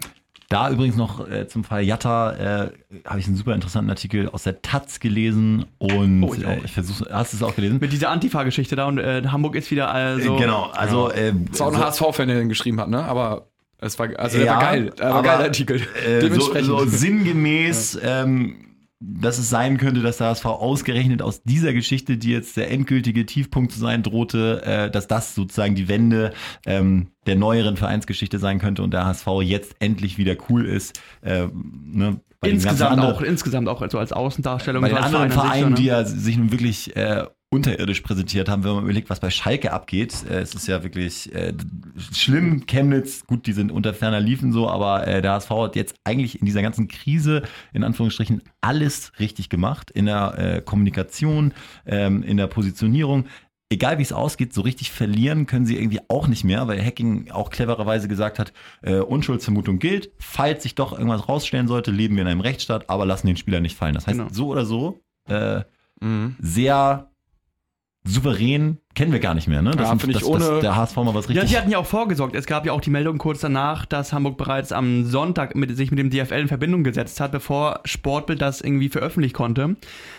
Da 0.52 0.70
übrigens 0.70 0.98
noch 0.98 1.26
äh, 1.30 1.48
zum 1.48 1.64
Fall 1.64 1.84
Jatta 1.84 2.32
äh, 2.66 2.72
habe 3.06 3.20
ich 3.20 3.28
einen 3.28 3.38
super 3.38 3.56
interessanten 3.56 3.90
Artikel 3.90 4.28
aus 4.30 4.44
der 4.44 4.62
Taz 4.62 5.00
gelesen 5.00 5.66
und 5.78 6.24
Oh, 6.24 6.34
ich 6.34 6.46
auch. 6.46 6.50
äh, 6.52 6.60
ich 6.66 6.72
versuche, 6.74 7.08
hast 7.12 7.32
du 7.34 7.38
es 7.38 7.44
auch 7.44 7.56
gelesen? 7.56 7.78
Mit 7.80 7.94
dieser 7.94 8.10
Antifa-Geschichte 8.10 8.76
da 8.76 8.86
und 8.88 8.98
äh, 8.98 9.24
Hamburg 9.28 9.56
ist 9.56 9.72
wieder 9.72 9.90
also. 9.92 10.36
genau, 10.36 10.66
also 10.74 11.10
äh, 11.10 11.32
Das 11.52 11.60
war 11.62 11.68
auch 11.68 11.72
ein 11.74 11.80
so- 11.80 11.86
HSV-Fan, 11.86 12.28
der 12.28 12.38
den 12.40 12.50
geschrieben 12.50 12.82
hat, 12.82 12.90
ne? 12.90 13.04
Aber 13.04 13.48
es 13.80 13.98
war, 13.98 14.10
also 14.20 14.38
der 14.38 14.46
Ja, 14.46 14.54
war 14.56 14.62
geil. 14.62 14.92
Der 15.00 15.06
war 15.06 15.14
aber, 15.16 15.24
geil, 15.24 15.42
Artikel. 15.44 15.78
äh, 15.78 16.20
so, 16.20 16.28
Dementsprechend. 16.28 16.68
so 16.68 16.86
sinngemäß, 16.86 18.00
ähm, 18.04 18.56
dass 19.04 19.40
es 19.40 19.50
sein 19.50 19.78
könnte, 19.78 20.02
dass 20.02 20.18
der 20.18 20.28
HSV 20.28 20.46
ausgerechnet 20.46 21.24
aus 21.24 21.42
dieser 21.42 21.74
Geschichte, 21.74 22.18
die 22.18 22.30
jetzt 22.32 22.56
der 22.56 22.70
endgültige 22.70 23.26
Tiefpunkt 23.26 23.72
zu 23.72 23.80
sein 23.80 24.04
drohte, 24.04 24.62
äh, 24.64 24.92
dass 24.92 25.08
das 25.08 25.34
sozusagen 25.34 25.74
die 25.74 25.88
Wende 25.88 26.34
ähm, 26.68 27.08
der 27.26 27.36
neueren 27.36 27.78
Vereinsgeschichte 27.78 28.38
sein 28.38 28.60
könnte 28.60 28.84
und 28.84 28.92
der 28.92 29.06
HSV 29.06 29.28
jetzt 29.42 29.76
endlich 29.80 30.20
wieder 30.20 30.36
cool 30.50 30.68
ist. 30.68 31.02
Äh, 31.22 31.48
ne, 31.84 32.22
Insgesamt 32.44 32.92
anderen- 32.92 33.16
auch, 33.16 33.22
insgesamt 33.22 33.70
auch 33.70 33.88
so 33.90 34.00
als 34.00 34.12
Außendarstellung. 34.12 34.82
Bei 34.82 34.90
den 34.90 34.98
anderen 34.98 35.32
Verein 35.32 35.50
Vereinen, 35.50 35.70
so, 35.76 35.76
die 35.76 35.84
ne? 35.84 35.90
ja 35.90 36.06
sich 36.06 36.38
nun 36.38 36.52
wirklich 36.52 36.96
äh, 36.96 37.26
unterirdisch 37.54 38.00
präsentiert 38.00 38.48
haben, 38.48 38.64
wenn 38.64 38.72
man 38.76 38.84
überlegt, 38.86 39.10
was 39.10 39.20
bei 39.20 39.30
Schalke 39.30 39.74
abgeht. 39.74 40.24
Äh, 40.30 40.40
es 40.40 40.56
ist 40.56 40.68
ja 40.68 40.84
wirklich 40.84 41.34
äh, 41.36 41.54
schlimm. 42.14 42.66
Chemnitz, 42.66 43.28
gut, 43.28 43.46
die 43.46 43.52
sind 43.52 43.72
unter 43.72 43.94
ferner 43.94 44.22
Liefen 44.22 44.54
so, 44.54 44.70
aber 44.70 45.06
äh, 45.06 45.22
der 45.22 45.34
HSV 45.34 45.50
hat 45.50 45.76
jetzt 45.76 45.96
eigentlich 46.06 46.40
in 46.40 46.46
dieser 46.46 46.62
ganzen 46.62 46.88
Krise, 46.88 47.44
in 47.74 47.84
Anführungsstrichen, 47.84 48.42
alles 48.62 49.12
richtig 49.20 49.50
gemacht. 49.50 49.92
In 49.92 50.06
der 50.06 50.38
äh, 50.38 50.62
Kommunikation, 50.62 51.54
ähm, 51.86 52.24
in 52.24 52.38
der 52.38 52.48
Positionierung. 52.48 53.26
Egal 53.70 53.98
wie 53.98 54.04
es 54.04 54.12
ausgeht, 54.14 54.54
so 54.54 54.62
richtig 54.62 54.92
verlieren 54.92 55.46
können 55.46 55.66
sie 55.66 55.78
irgendwie 55.78 56.00
auch 56.10 56.28
nicht 56.28 56.44
mehr, 56.44 56.68
weil 56.68 56.84
Hacking 56.84 57.32
auch 57.32 57.50
clevererweise 57.50 58.08
gesagt 58.08 58.40
hat, 58.40 58.52
äh, 58.82 58.96
Unschuldsvermutung 59.00 59.80
gilt. 59.80 60.12
Falls 60.20 60.64
sich 60.64 60.76
doch 60.76 60.94
irgendwas 60.94 61.28
rausstellen 61.28 61.68
sollte, 61.68 61.92
leben 61.92 62.16
wir 62.16 62.22
in 62.24 62.28
einem 62.30 62.42
Rechtsstaat, 62.42 62.90
aber 62.90 63.06
lassen 63.06 63.28
den 63.28 63.38
Spieler 63.38 63.60
nicht 63.60 63.78
fallen. 63.78 63.94
Das 63.94 64.08
heißt, 64.08 64.18
Genau. 64.18 64.30
so 64.32 64.48
oder 64.48 64.66
so, 64.66 65.02
äh, 65.28 65.62
Mhm. 66.02 66.36
sehr 66.40 67.11
souverän, 68.04 68.80
kennen 68.96 69.12
wir 69.12 69.20
gar 69.20 69.36
nicht 69.36 69.48
mehr, 69.48 69.62
ne? 69.62 69.72
Ja, 69.78 69.96
finde 69.96 70.18
ich 70.18 70.26
ohne- 70.26 70.60
der 70.60 70.76
HSV 70.76 70.96
mal 70.98 71.14
was 71.14 71.26
Ja, 71.28 71.34
richtig. 71.34 71.50
die 71.52 71.58
hatten 71.58 71.70
ja 71.72 71.78
auch 71.78 71.86
vorgesorgt. 71.86 72.36
Es 72.36 72.48
gab 72.48 72.66
ja 72.66 72.74
auch 72.74 72.82
die 72.82 72.90
Meldung 72.90 73.20
kurz 73.20 73.42
danach, 73.42 73.86
dass 73.86 74.12
Hamburg 74.12 74.38
bereits 74.38 74.72
am 74.72 75.06
Sonntag 75.06 75.56
mit, 75.56 75.76
sich 75.78 75.92
mit 75.92 76.00
dem 76.00 76.10
DFL 76.10 76.40
in 76.42 76.48
Verbindung 76.48 76.84
gesetzt 76.84 77.20
hat, 77.20 77.32
bevor 77.32 77.80
Sportbild 77.86 78.42
das 78.42 78.60
irgendwie 78.62 78.90
veröffentlichen 78.90 79.36
konnte. 79.36 79.76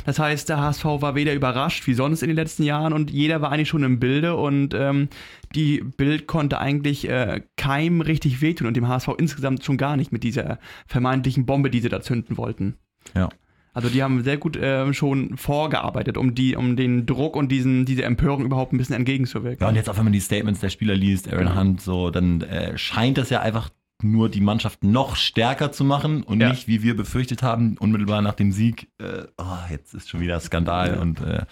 Das 0.06 0.18
heißt, 0.20 0.48
der 0.48 0.58
HSV 0.60 0.84
war 0.84 1.14
weder 1.16 1.34
überrascht 1.34 1.86
wie 1.88 1.94
sonst 1.94 2.22
in 2.22 2.28
den 2.28 2.36
letzten 2.36 2.62
Jahren 2.62 2.92
und 2.92 3.10
jeder 3.10 3.40
war 3.42 3.50
eigentlich 3.50 3.68
schon 3.68 3.82
im 3.82 3.98
Bilde 3.98 4.36
und 4.36 4.74
ähm, 4.74 5.08
die 5.54 5.82
Bild 5.96 6.26
konnte 6.28 6.58
eigentlich 6.60 7.08
äh, 7.08 7.42
keinem 7.56 8.00
richtig 8.00 8.40
wehtun 8.40 8.68
und 8.68 8.76
dem 8.76 8.86
HSV 8.86 9.08
insgesamt 9.18 9.64
schon 9.64 9.76
gar 9.76 9.96
nicht 9.96 10.12
mit 10.12 10.22
dieser 10.22 10.58
vermeintlichen 10.86 11.46
Bombe, 11.46 11.68
die 11.68 11.80
sie 11.80 11.88
da 11.88 12.00
zünden 12.00 12.36
wollten. 12.36 12.76
ja. 13.14 13.28
Also 13.74 13.88
die 13.88 14.02
haben 14.02 14.22
sehr 14.22 14.36
gut 14.36 14.56
äh, 14.56 14.92
schon 14.92 15.36
vorgearbeitet, 15.36 16.16
um 16.18 16.34
die, 16.34 16.56
um 16.56 16.76
den 16.76 17.06
Druck 17.06 17.36
und 17.36 17.50
diesen, 17.50 17.84
diese 17.84 18.02
Empörung 18.04 18.44
überhaupt 18.44 18.72
ein 18.72 18.78
bisschen 18.78 18.96
entgegenzuwirken. 18.96 19.60
ja, 19.64 19.68
und 19.68 19.76
jetzt 19.76 19.88
auch 19.88 19.96
wenn 19.96 20.04
man 20.04 20.12
die 20.12 20.20
Statements 20.20 20.60
der 20.60 20.68
Spieler 20.70 20.94
liest, 20.94 21.32
Aaron 21.32 21.56
Hunt, 21.58 21.80
so, 21.80 22.10
dann 22.10 22.42
äh, 22.42 22.76
scheint 22.76 23.16
das 23.18 23.30
ja 23.30 23.40
einfach 23.40 23.70
nur 24.04 24.28
die 24.28 24.40
Mannschaft 24.40 24.82
noch 24.82 25.14
stärker 25.14 25.70
zu 25.70 25.84
machen 25.84 26.24
und 26.24 26.40
Ja. 26.40 26.48
nicht, 26.48 26.66
wie 26.66 26.82
wir 26.82 26.96
befürchtet 26.96 27.42
haben, 27.44 27.76
unmittelbar 27.78 28.20
nach 28.20 28.34
dem 28.34 28.50
Sieg, 28.50 28.88
äh, 28.98 29.22
oh, 29.38 29.44
jetzt 29.70 29.94
ist 29.94 30.08
schon 30.10 30.20
wieder 30.20 30.40
Skandal 30.40 30.98
und 30.98 31.20
äh, 31.20 31.44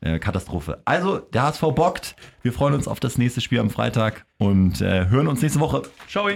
äh, 0.00 0.18
Katastrophe. 0.18 0.80
Also, 0.86 1.18
der 1.18 1.42
HSV 1.42 1.60
bockt. 1.74 2.16
Wir 2.42 2.54
freuen 2.54 2.72
uns 2.72 2.88
auf 2.88 2.98
das 2.98 3.18
nächste 3.18 3.42
Spiel 3.42 3.60
am 3.60 3.68
Freitag 3.68 4.24
und 4.38 4.80
äh, 4.80 5.08
hören 5.10 5.28
uns 5.28 5.42
nächste 5.42 5.60
Woche. 5.60 5.82
Ciao. 6.08 6.28